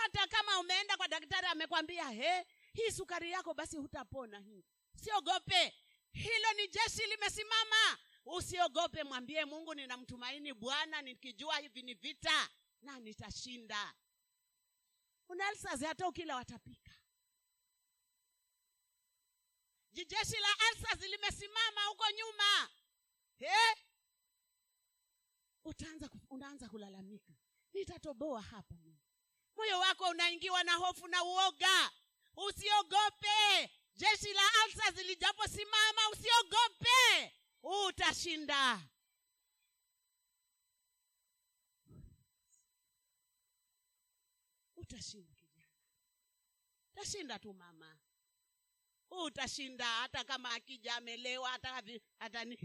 Hata 0.00 0.26
kama 0.26 0.59
umeenda 0.61 0.96
kwa 0.96 1.09
daktari 1.09 1.46
amekwambia 1.46 2.09
he 2.11 2.46
hii 2.72 2.90
sukari 2.90 3.30
yako 3.30 3.54
basi 3.54 3.76
hutapona 3.76 4.38
hii. 4.40 4.64
Usiogope 4.94 5.74
hilo 6.12 6.52
ni 6.56 6.68
jeshi 6.68 7.06
limesimama. 7.06 7.98
Usiogope 8.24 9.04
mwambie 9.04 9.44
mungu 9.44 9.74
ninamtumaini 9.74 10.54
bwana 10.54 11.02
nikijua 11.02 11.59
hivi 11.59 11.83
ni 11.83 11.94
vita 11.94 12.48
na 12.83 12.98
nitashinda. 12.98 13.94
Unalsazi 15.28 15.85
hata 15.85 16.09
ukila 16.09 16.37
watapika 16.37 16.89
jijeshi 19.92 20.37
la 20.37 20.48
alsas 20.68 21.00
limesimama 21.00 21.85
huko 21.85 22.05
nyuma. 22.11 22.70
He? 23.38 23.76
utaanza 25.64 26.11
unaanza 26.31 26.68
kulalamika. 26.68 27.33
Nitatoboa 27.72 28.42
hapa 28.42 28.74
moyo 29.57 29.79
wako 29.79 30.05
unaingiwa 30.09 30.64
na 30.64 30.74
hofu 30.74 31.09
na 31.09 31.24
uoga. 31.24 31.90
Usiogope. 32.37 33.70
Jeshi 33.94 34.33
la 34.33 34.42
alsas 34.64 34.96
lijaposimama 35.07 36.09
usiogope. 36.12 37.33
Utashinda. 37.62 38.81
Utashinda 44.76 45.34
kijana. 45.34 45.74
Utashinda 46.93 47.38
tu 47.38 47.53
mama 47.55 47.99
utashinda 49.11 49.84
hata 49.86 50.24
kama 50.24 50.54
akija 50.54 50.94
amelewa 50.96 51.50
hata 51.50 51.82
hatani 52.18 52.56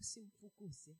usimfukuze. 0.00 0.96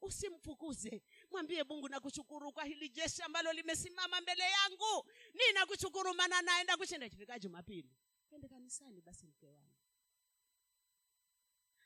Usimfukuze. 0.00 1.02
Mwambie 1.30 1.62
mungu 1.64 1.88
nakushukuru 1.88 2.52
kwa 2.52 2.64
hili 2.64 2.88
jeshi 2.88 3.22
ambalo 3.22 3.52
limesimama 3.52 4.20
mbele 4.20 4.44
yangu. 4.44 5.10
Ninakushukuru 5.34 6.14
maana 6.14 6.42
naenda 6.42 6.76
kushinda. 6.76 7.06
Ikifika 7.06 7.38
jumapili 7.38 7.96
ende 8.30 8.48
kanisani 8.48 9.00
basi 9.00 9.26
mke 9.26 9.46
wangu. 9.46 9.74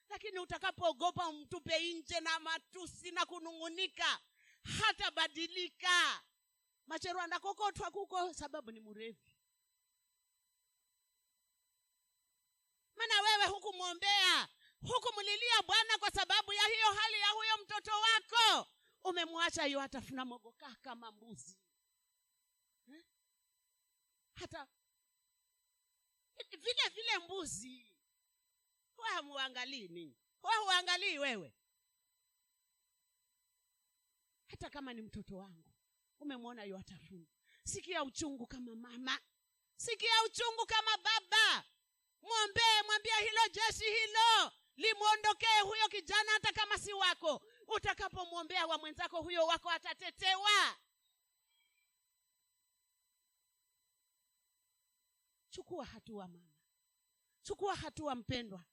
Lakini 0.08 0.38
utakapoogopa 0.38 1.28
umtupe 1.28 1.92
nje 1.94 2.20
na 2.20 2.38
matusi 2.40 3.10
na 3.10 3.26
kunung'unika 3.26 4.20
hatabadilika 4.62 6.22
machero 6.86 7.20
andakokotwa 7.20 7.90
kuko 7.90 8.34
sababu 8.34 8.70
ni 8.72 8.80
mrevi. 8.80 9.36
Maana 12.96 13.20
wewe 13.22 13.46
hukumwombea 13.46 14.48
hukumlilia 14.82 15.62
bwana 15.66 15.98
kwa 15.98 16.10
sababu 16.10 16.52
ya 16.52 16.62
hiyo 16.66 16.86
hali 16.92 17.20
ya 17.20 17.28
huyo 17.28 17.58
mtoto 17.64 17.90
wako. 18.00 18.68
Umemwacha 19.04 19.64
hiyo 19.64 19.80
atafuna 19.80 20.24
mogokaa 20.24 20.74
kama 20.82 21.12
mbuzi. 21.12 21.58
Eh? 22.94 23.04
hata 24.34 24.66
vile 26.50 26.88
vile 26.94 27.18
mbuzi. 27.18 27.96
Huwa 28.96 29.08
hamuangalii 29.08 29.88
ninyi 29.88 30.16
huwa 30.42 30.56
huangalii 30.56 31.18
wewe. 31.18 31.54
Hata 34.46 34.70
kama 34.70 34.92
ni 34.92 35.02
mtoto 35.02 35.36
wangu 35.36 35.71
umemwona 36.22 36.64
yu 36.64 36.76
atafuna 36.76 37.26
sikia 37.64 38.04
uchungu 38.04 38.46
kama 38.46 38.76
mama. 38.76 39.18
Sikia 39.76 40.22
uchungu 40.26 40.66
kama 40.66 40.96
baba. 40.98 41.64
Mwombee 42.22 42.82
mwambia 42.86 43.16
hilo 43.16 43.40
jeshi 43.52 43.84
hilo. 43.84 44.52
Limwondokee 44.76 45.60
huyo 45.64 45.88
kijana 45.88 46.32
hata 46.32 46.52
kama 46.52 46.78
si 46.78 46.92
wako. 46.92 47.42
Utakapomwombea 47.66 48.66
wa 48.66 48.78
mwenzako 48.78 49.22
huyo 49.22 49.46
wako 49.46 49.70
atatetewa. 49.70 50.76
Chukua 55.50 55.84
hatua 55.84 56.28
mama. 56.28 56.52
Chukua 57.42 57.74
hatua 57.76 58.14
mpendwa. 58.14 58.64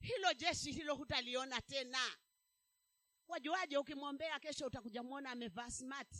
Hilo 0.00 0.32
jeshi 0.34 0.72
hilo 0.72 0.94
hutaliona 0.94 1.60
tena. 1.60 2.16
Wajuaje 3.28 3.78
ukimwombea 3.78 4.40
kesho 4.40 4.66
utakuja 4.66 5.02
mwona 5.02 5.30
amevaa 5.30 5.70
smart 5.70 6.14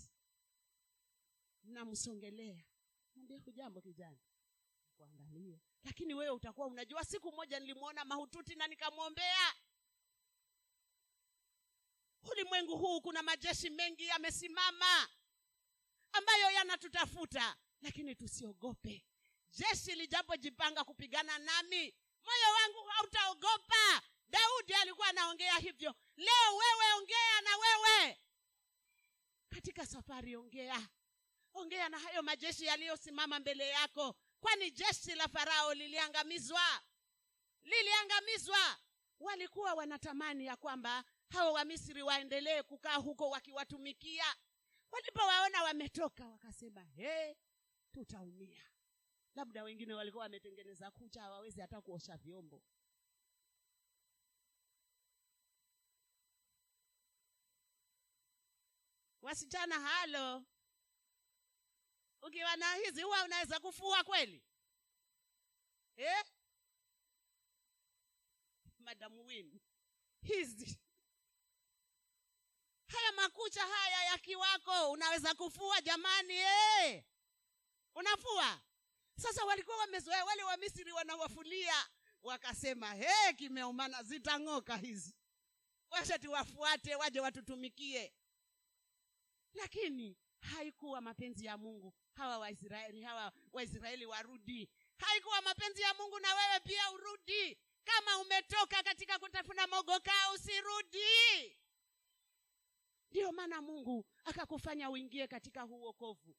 namsongelea. 1.69 2.65
Mwambie 3.15 3.39
hujambo 3.39 3.81
kijana. 3.81 4.19
Kuangalia 4.97 5.59
lakini 5.85 6.15
wewe 6.15 6.31
utakuwa 6.31 6.67
unajua 6.67 7.05
siku 7.05 7.33
moja 7.33 7.61
nilimwona 7.61 8.05
mahututi 8.05 8.55
na 8.55 8.67
nikamwombea. 8.67 9.55
Ulimwengu 12.31 12.77
huu 12.79 13.01
kuna 13.01 13.23
majeshi 13.23 13.71
mengi 13.71 14.07
yamesimama 14.07 15.09
ambayo 16.13 16.51
yanatutafuta 16.51 17.57
lakini 17.81 18.15
tusiogope. 18.15 19.05
Jeshi 19.53 19.95
lijapojipanga 19.95 20.85
kupigana 20.85 21.39
nami 21.39 21.95
moyo 22.25 22.55
wangu 22.55 22.85
hautaogopa. 22.89 24.03
Daudi 24.29 24.75
alikuwa 24.75 25.07
anaongea 25.09 25.57
hivyo. 25.59 25.95
Leo 26.17 26.57
wewe 26.57 26.93
ongea 26.99 27.41
na 27.41 27.57
wewe. 27.57 28.19
Katika 29.49 29.87
safari 29.87 30.37
ongea 30.37 30.89
ongea 31.55 31.89
na 31.89 31.99
hayo 31.99 32.23
majeshi 32.23 32.65
yaliyosimama 32.65 33.39
mbele 33.41 33.69
yako. 33.69 34.17
Kwani 34.41 34.71
jeshi 34.71 35.15
la 35.15 35.29
farao 35.29 35.75
liliangamizwa? 35.75 36.83
Liliangamizwa! 37.63 38.79
Walikuwa 39.21 39.75
wanatamani 39.75 40.45
ya 40.47 40.57
kwamba 40.57 41.05
hao 41.29 41.53
wamisri 41.53 42.03
waendelee 42.03 42.63
kukaa 42.63 42.97
huko 42.97 43.31
wakiwatumikia. 43.31 44.25
Walipowaona 44.91 45.63
wametoka 45.63 46.29
wakasema 46.29 46.83
he 46.85 47.37
tutaumia. 47.93 48.65
Labda 49.35 49.63
wengine 49.63 49.95
walikuwa 49.95 50.23
wametengeneza 50.23 50.91
kucha 50.91 51.23
hawawezi 51.23 51.61
hata 51.61 51.81
kuosha 51.81 52.17
vyombo. 52.17 52.63
Wasichana 59.23 59.81
halo 59.81 60.45
ukiwa 62.23 62.57
na 62.57 62.75
hizi 62.75 63.03
huwa 63.03 63.25
unaweza 63.25 63.61
kufua 63.61 64.05
kweli? 64.05 64.43
Eh? 65.97 66.25
madam 68.79 69.19
win 69.27 69.61
hizi. 70.23 70.79
Haya 72.87 73.13
makucha 73.13 73.63
haya 73.67 74.05
yakiwako 74.05 74.91
unaweza 74.91 75.35
kufua 75.35 75.81
jamani 75.81 76.35
eh? 76.35 77.05
unafua? 77.95 78.61
Sasa 79.19 79.45
walikuwa 79.45 79.77
wamezoea 79.77 80.25
wale 80.25 80.45
wa 80.45 80.57
misri 80.57 80.93
wanawafulia. 80.93 81.89
Wakasema 82.23 82.95
he 82.95 83.33
kimeumana 83.37 84.03
zitang'oka 84.03 84.77
hizi. 84.77 85.15
Washa 85.91 86.19
tuwafuate 86.19 86.95
waje 86.95 87.21
watutumikie. 87.21 88.15
Lakini 89.55 90.17
haikuwa 90.41 91.01
mapenzi 91.01 91.45
ya 91.45 91.59
mungu 91.59 91.95
hawa 92.19 92.39
waisraeli 92.39 93.03
hawa 93.03 93.33
waisraeli 93.53 94.07
warudi. 94.07 94.69
Haikuwa 94.97 95.43
mapenzi 95.43 95.83
ya 95.83 95.95
mungu 95.95 96.19
na 96.21 96.35
wewe 96.35 96.61
pia 96.61 96.91
urudi. 96.93 97.59
Kama 97.85 98.19
umetoka 98.19 98.83
katika 98.83 99.19
kutafuna 99.19 99.67
mogokaa 99.67 100.33
usirudi. 100.35 101.59
Ndiyo 103.11 103.33
maana 103.33 103.63
mungu 103.63 104.07
akakufanya 104.25 104.91
uingie 104.91 105.27
katika 105.27 105.63
huu 105.63 105.83
wokovu. 105.83 106.37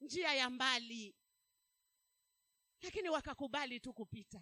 Njia 0.00 0.34
ya 0.34 0.50
mbali. 0.50 1.14
Lakini 2.82 3.08
wakakubali 3.08 3.80
tu 3.80 3.92
kupita. 3.92 4.40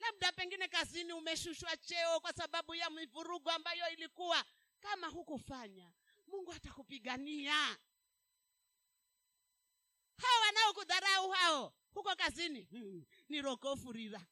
Labda 0.00 0.32
pengine 0.32 0.68
kazini 0.68 1.12
umeshushwa 1.12 1.76
cheo 1.76 2.20
kwa 2.20 2.32
sababu 2.32 2.74
ya 2.74 2.90
mivurugo 2.90 3.50
ambayo 3.50 3.88
ilikuwa. 3.92 4.44
Kama 4.80 5.06
hukufanya 5.06 5.92
mungu 6.26 6.52
atakupigania 6.52 7.76
hao 10.18 10.40
wanaokudharau 10.40 11.30
hao 11.30 11.74
huko 11.94 12.16
kazini. 12.16 12.62
Hmm, 12.62 13.04
ni 13.28 13.42
rokofurira 13.42 14.26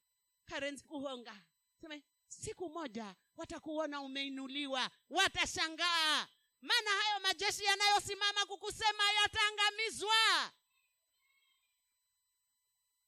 karenzi 0.44 0.84
kuhonga. 0.84 1.44
Sema 1.80 2.00
siku 2.28 2.68
moja 2.70 3.14
watakuona 3.36 4.00
umeinuliwa 4.00 4.90
watashangaa. 5.10 6.28
Maana 6.62 6.90
hayo 6.90 7.20
majeshi 7.20 7.64
yanayosimama 7.64 8.46
kukusema 8.46 9.12
yataangamizwa 9.12 10.14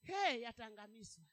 hey, 0.03 0.41
yataangamizwa 0.43 1.25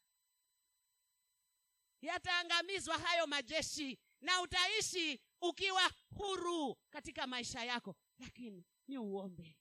yataangamizwa 2.01 2.97
hayo 2.97 3.27
majeshi 3.27 3.99
na 4.21 4.41
utaishi 4.41 5.21
ukiwa 5.41 5.91
huru 6.15 6.75
katika 6.89 7.27
maisha 7.27 7.63
yako. 7.63 7.95
Lakini 8.19 8.65
ni 8.87 8.97
uombe 8.97 9.57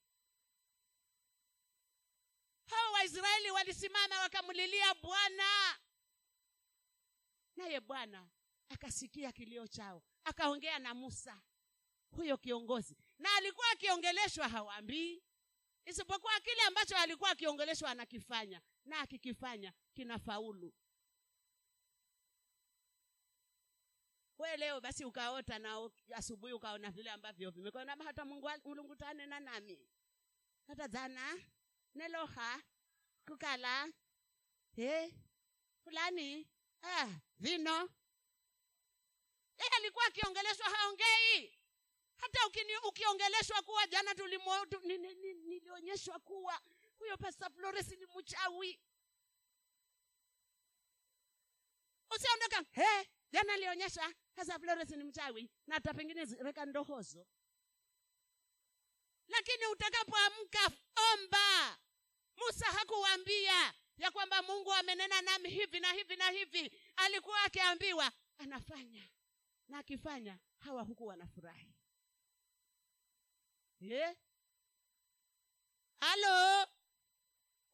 hao 2.77 2.93
waisraeli 2.93 3.51
walisimama 3.51 4.18
wakamlilia 4.18 4.95
bwana. 4.95 5.79
Naye 7.57 7.81
bwana 7.81 8.29
akasikia 8.68 9.33
kilio 9.33 9.66
chao 9.66 10.03
akaongea 10.25 10.79
na 10.79 10.95
musa 10.95 11.43
huyo 12.16 12.37
kiongozi. 12.39 12.97
Na 13.18 13.35
alikuwa 13.37 13.70
akiongeleshwa 13.70 14.49
hawaambii. 14.49 15.23
Isipokuwa 15.85 16.41
kile 16.41 16.62
ambacho 16.62 16.97
alikuwa 16.97 17.31
akiongeleshwa 17.31 17.91
anakifanya 17.91 18.61
na 18.85 19.01
akikifanya 19.01 19.73
kinafaulu. 19.95 20.75
We 24.39 24.57
leo 24.57 24.81
basi 24.81 25.05
ukaota 25.05 25.59
na 25.59 25.91
asubuhi 26.14 26.53
ukaona 26.53 26.91
vile 26.91 27.11
ambavyo 27.11 27.51
vimekona 27.51 27.97
hata 28.05 28.25
mungu 28.25 28.51
mulungu 28.64 28.97
na 29.27 29.41
nami. 29.41 29.79
Hata 30.66 30.89
jana 30.89 31.39
neloha 31.95 32.62
kukala 33.26 33.88
he? 34.76 35.12
Fulani? 35.84 36.47
Ah, 36.82 37.09
vino. 37.38 37.88
E 39.59 39.64
alikuwa 39.76 40.05
akiongeleshwa 40.07 40.66
haongei. 40.70 41.59
Hata 42.16 42.47
ukini, 42.47 42.76
ukiongeleshwa 42.76 43.62
kuwa 43.62 43.86
jana 43.86 44.14
nilionyeshwa 45.45 46.18
kuwa 46.18 46.61
huyo 46.99 47.16
pasta 47.16 47.51
flores 47.51 47.88
ni 47.88 48.07
mchawi. 48.07 48.80
Usiondoka 52.11 52.64
he 52.72 53.09
jana 53.32 53.53
alionyesha 53.53 54.14
sasa 54.36 54.59
flores 54.59 54.90
ni 54.90 55.05
mchawi 55.05 55.51
na 55.66 55.74
hata 55.74 55.95
pengine 55.95 56.24
reka 56.24 56.66
ndohozo. 56.66 57.26
Lakini 59.28 59.66
utakapoamka 59.66 60.70
omba 61.12 61.78
musa 62.37 62.66
hakuwambia 62.66 63.74
ya 63.97 64.11
kwamba 64.11 64.43
mungu 64.43 64.72
amenena 64.74 65.22
nami 65.22 65.51
hivi 65.51 65.80
na 65.80 65.93
hivi 65.93 66.16
na 66.16 66.30
hivi. 66.30 66.72
Alikuwa 66.97 67.43
akiambiwa 67.43 68.12
anafanya 68.39 69.09
na 69.68 69.78
akifanya 69.78 70.39
hawa 70.59 70.83
huku 70.83 71.07
wanafurahi 71.07 71.74
halo? 76.01 76.66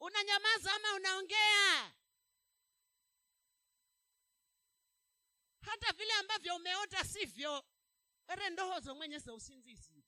Unanyamaza 0.00 0.74
ama 0.74 0.94
unaongea? 0.94 1.92
Hata 5.60 5.92
vile 5.92 6.12
ambavyo 6.12 6.56
umeota 6.56 7.04
sivyo 7.04 7.64
ere 8.28 8.50
ndohozo 8.50 8.94
mwenye 8.94 9.18
za 9.18 9.34
usinzizi 9.34 10.04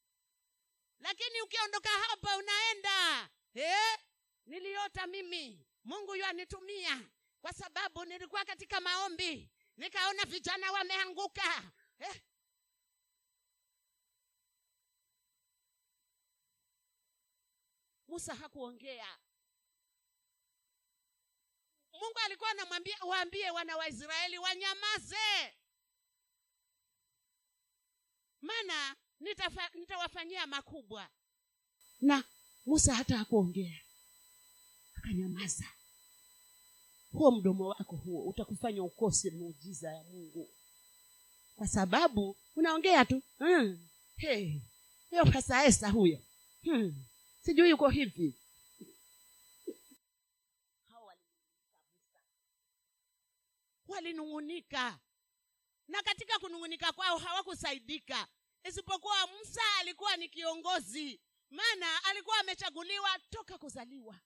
lakini 1.01 1.43
ukiondoka 1.43 1.89
hapa 1.91 2.37
unaenda. 2.37 3.29
Eh? 3.55 3.99
Niliota 4.51 5.07
mimi. 5.07 5.67
Mungu 5.85 6.15
yu 6.17 6.25
kwa 7.41 7.53
sababu 7.53 8.05
nilikuwa 8.05 8.45
katika 8.45 8.81
maombi. 8.81 9.51
Nikaona 9.77 10.25
vijana 10.25 10.73
wameanguka. 10.73 11.73
Eh? 11.99 12.23
musa 18.09 18.35
hakuongea. 18.35 19.19
Mungu 21.93 22.19
alikuwa 22.25 22.51
anamwambia 22.51 22.97
waambie 23.07 23.51
wana 23.51 23.77
wa 23.77 23.89
israeli 23.89 24.39
wanyamaze. 24.39 25.55
Maana 28.41 28.97
nitawafanyia 29.75 30.47
makubwa. 30.47 31.09
Na 32.01 32.25
musa 32.67 32.95
hata 32.95 33.19
hakuongea 33.19 33.81
akanyamaza 35.05 35.65
huo 37.13 37.31
mdomo 37.31 37.69
wako 37.69 37.97
huo 37.97 38.25
utakufanya 38.25 38.83
ukose 38.83 39.31
muujiza 39.31 39.93
ya 39.93 40.05
mungu. 40.05 40.49
Kwa 41.57 41.69
sababu 41.69 42.37
unaongea 42.57 43.05
tu. 43.05 43.23
Hmm. 43.39 43.87
hiyo 45.11 45.25
pasa 45.33 45.65
esa 45.65 45.91
huyo. 45.91 46.19
Hmm. 46.63 47.05
sijui 47.43 47.71
yuko 47.71 47.89
hivi. 47.89 48.35
Walinung'unika. 53.89 54.99
Na 55.89 56.03
katika 56.03 56.39
kunung'unika 56.39 56.93
kwao 56.93 57.19
hawakusaidika. 57.19 58.27
Isipokuwa 58.65 59.27
musa 59.27 59.61
alikuwa 59.81 60.17
ni 60.17 60.29
kiongozi. 60.29 61.21
Maana 61.51 62.05
alikuwa 62.05 62.39
amechaguliwa 62.41 63.19
toka 63.31 63.59
kuzaliwa 63.59 64.21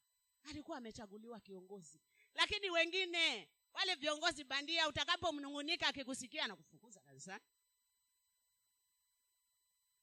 alikuwa 0.44 0.78
amechaguliwa 0.78 1.40
kiongozi. 1.40 2.00
Lakini 2.34 2.70
wengine 2.70 3.48
wale 3.72 3.94
viongozi 3.94 4.44
bandia 4.44 4.88
utakapomnung'unika 4.88 5.86
akikusikia 5.86 6.46
na 6.48 6.56
kufukuza 6.56 7.00
kabisa. 7.00 7.40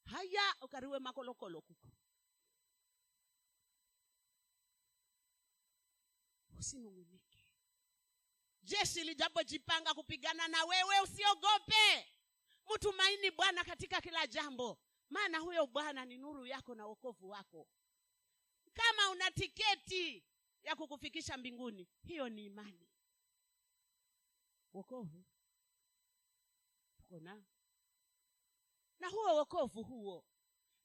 Haya 0.05 0.55
ukariwe 0.61 0.99
makolokolo 0.99 1.61
kuko. 1.61 1.87
Usinung'unike. 6.59 7.37
Jeshi 8.63 9.03
lijapojipanga 9.03 9.93
kupigana 9.93 10.47
na 10.47 10.65
wewe 10.65 10.99
usiogope. 11.03 12.07
Mtumaini 12.75 13.31
bwana 13.31 13.63
katika 13.63 14.01
kila 14.01 14.27
jambo. 14.27 14.79
Maana 15.09 15.39
huyo 15.39 15.67
bwana 15.67 16.05
ni 16.05 16.17
nuru 16.17 16.45
yako 16.45 16.75
na 16.75 16.85
wokovu 16.85 17.29
wako. 17.29 17.67
Kama 18.73 19.09
una 19.09 19.31
tiketi 19.31 20.23
ya 20.64 20.76
kukufikisha 20.76 21.38
mbinguni. 21.38 21.88
Hiyo 22.03 22.30
ni 22.30 22.45
imani. 22.45 22.88
Wokovu. 24.74 25.26
Kona 27.09 27.43
na. 28.99 29.07
Huo 29.09 29.36
wokovu 29.36 29.84
huo. 29.84 30.26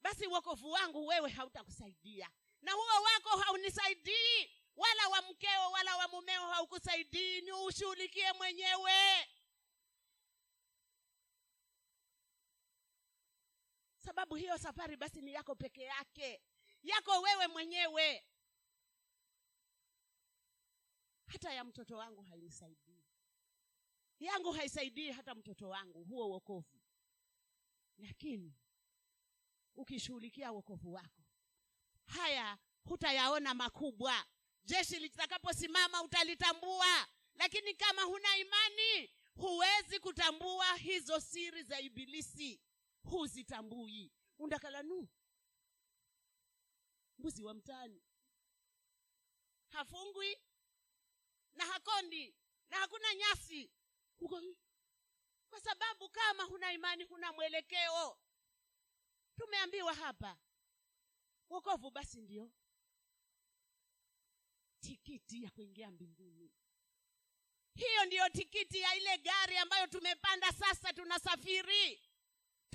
Basi 0.02 0.26
wokovu 0.26 0.70
wangu 0.70 1.06
wewe 1.06 1.30
hautakusaidia. 1.30 2.30
Na 2.62 2.72
huo 2.72 3.02
wako 3.04 3.38
haunisaidii. 3.38 4.50
Wala 4.76 5.08
wa 5.08 5.22
mkeo 5.22 5.70
wala 5.70 5.96
wa 5.96 6.08
mumeo 6.08 6.46
haukusaidii. 6.46 7.40
Ni 7.40 7.52
ushughulikie 7.52 8.32
mwenyewe. 8.32 8.92
Sababu 13.96 14.34
hiyo 14.36 14.58
safari 14.58 14.96
basi 14.96 15.22
ni 15.22 15.32
yako 15.32 15.54
peke 15.54 15.82
yake. 15.82 16.42
Yako 16.82 17.20
wewe 17.20 17.46
mwenyewe 17.46 18.24
hata 21.26 21.52
ya 21.52 21.64
mtoto 21.64 21.96
wangu 21.96 22.22
hainisaidii. 22.22 23.04
Yangu 24.20 24.52
haisaidii 24.52 25.10
hata 25.10 25.34
mtoto 25.34 25.68
wangu 25.68 26.04
huo 26.04 26.28
wokovu. 26.30 26.80
Lakini 27.98 28.54
ukishughulikia 29.76 30.52
wokovu 30.52 30.92
wako 30.92 31.22
haya 32.06 32.58
hutayaona 32.84 33.54
makubwa. 33.54 34.26
Jeshi 34.64 34.98
litakaposimama 34.98 36.02
utalitambua. 36.02 37.06
Lakini 37.34 37.74
kama 37.74 38.02
huna 38.02 38.36
imani 38.36 39.10
huwezi 39.34 40.00
kutambua 40.00 40.76
hizo 40.76 41.20
siri 41.20 41.62
za 41.62 41.80
ibilisi. 41.80 42.60
Huzitambui. 43.02 44.12
Undakalanu. 44.38 45.08
Mbuzi 47.18 47.42
wa 47.42 47.54
mtaani. 47.54 48.02
Hafungwi 49.68 50.36
na 51.56 51.66
hakondi 51.66 52.34
na 52.70 52.76
hakuna 52.78 53.14
nyasi. 53.14 53.70
Uko, 54.20 54.42
kwa 55.50 55.60
sababu 55.60 56.08
kama 56.08 56.42
huna 56.42 56.72
imani 56.72 57.04
huna 57.04 57.32
mwelekeo. 57.32 58.18
Tumeambiwa 59.36 59.94
hapa. 59.94 60.38
Wokovu 61.48 61.90
basi 61.90 62.20
ndio. 62.22 62.50
Tikiti 64.80 65.42
ya 65.42 65.50
kuingia 65.50 65.90
mbinguni. 65.90 66.52
Hiyo 67.74 68.04
ndiyo 68.04 68.28
tikiti 68.28 68.80
ya 68.80 68.94
ile 68.94 69.18
gari 69.18 69.56
ambayo 69.58 69.86
tumepanda 69.86 70.52
sasa 70.52 70.92
tunasafiri 70.92 72.02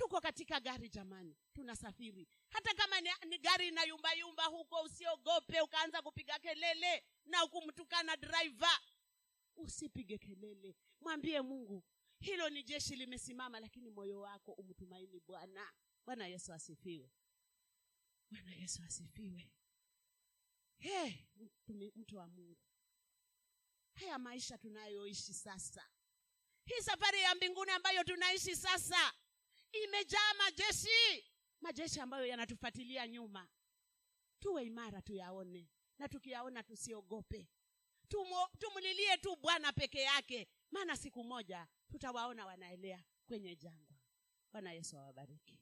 tuko 0.02 0.20
katika 0.20 0.60
gari 0.60 0.88
jamani 0.88 1.36
tunasafiri. 1.54 2.28
Hata 2.50 2.74
kama 2.74 3.00
ni, 3.00 3.10
ni 3.28 3.38
gari 3.38 3.68
inayumbayumba 3.68 4.44
huko 4.44 4.82
usiogope 4.82 5.60
ukaanza 5.60 6.02
kupiga 6.02 6.38
kelele 6.38 7.04
na 7.24 7.44
ukumtukana 7.44 8.16
driver. 8.16 8.80
Usipige 9.56 10.18
kelele. 10.18 10.76
Mwambie 11.00 11.40
mungu 11.42 11.84
hilo 12.20 12.50
ni 12.50 12.62
jeshi 12.62 12.96
limesimama 12.96 13.60
lakini 13.60 13.90
moyo 13.90 14.20
wako 14.20 14.52
umtumaini 14.52 15.20
bwana. 15.20 15.72
Bwana 16.06 16.26
yesu 16.26 16.52
asifiwe. 16.52 17.10
Bwana 18.30 18.54
yesu 18.54 18.82
asifiwe. 18.82 19.50
Mtu, 21.36 21.92
mtu 21.96 22.16
wa 22.16 22.26
mungu. 22.28 22.58
Haya 23.94 24.18
maisha 24.18 24.58
tunayoishi 24.58 25.34
sasa. 25.34 25.88
Hii 26.64 26.80
safari 26.82 27.20
ya 27.22 27.34
mbinguni 27.34 27.70
ambayo 27.70 28.04
tunaishi 28.04 28.56
sasa 28.56 29.12
imejaa 29.72 30.34
majeshi. 30.38 31.24
Majeshi 31.60 32.00
ambayo 32.00 32.26
yanatufuatilia 32.26 33.08
nyuma. 33.08 33.48
Tuwe 34.40 34.64
imara 34.64 35.02
tuyaone. 35.02 35.68
Na 35.98 36.08
tukiyaona 36.08 36.62
tusiogope. 36.62 37.48
Tumo, 38.08 38.48
tumlilie 38.58 39.16
tu 39.16 39.36
bwana 39.36 39.72
peke 39.72 40.00
yake. 40.00 40.48
Maana 40.70 40.96
siku 40.96 41.24
moja 41.24 41.66
tutawaona 41.88 42.46
wanaelea 42.46 43.04
kwenye 43.26 43.56
jangwa. 43.56 43.96
Bwana 44.52 44.72
yesu 44.72 44.98
awabariki 44.98 45.58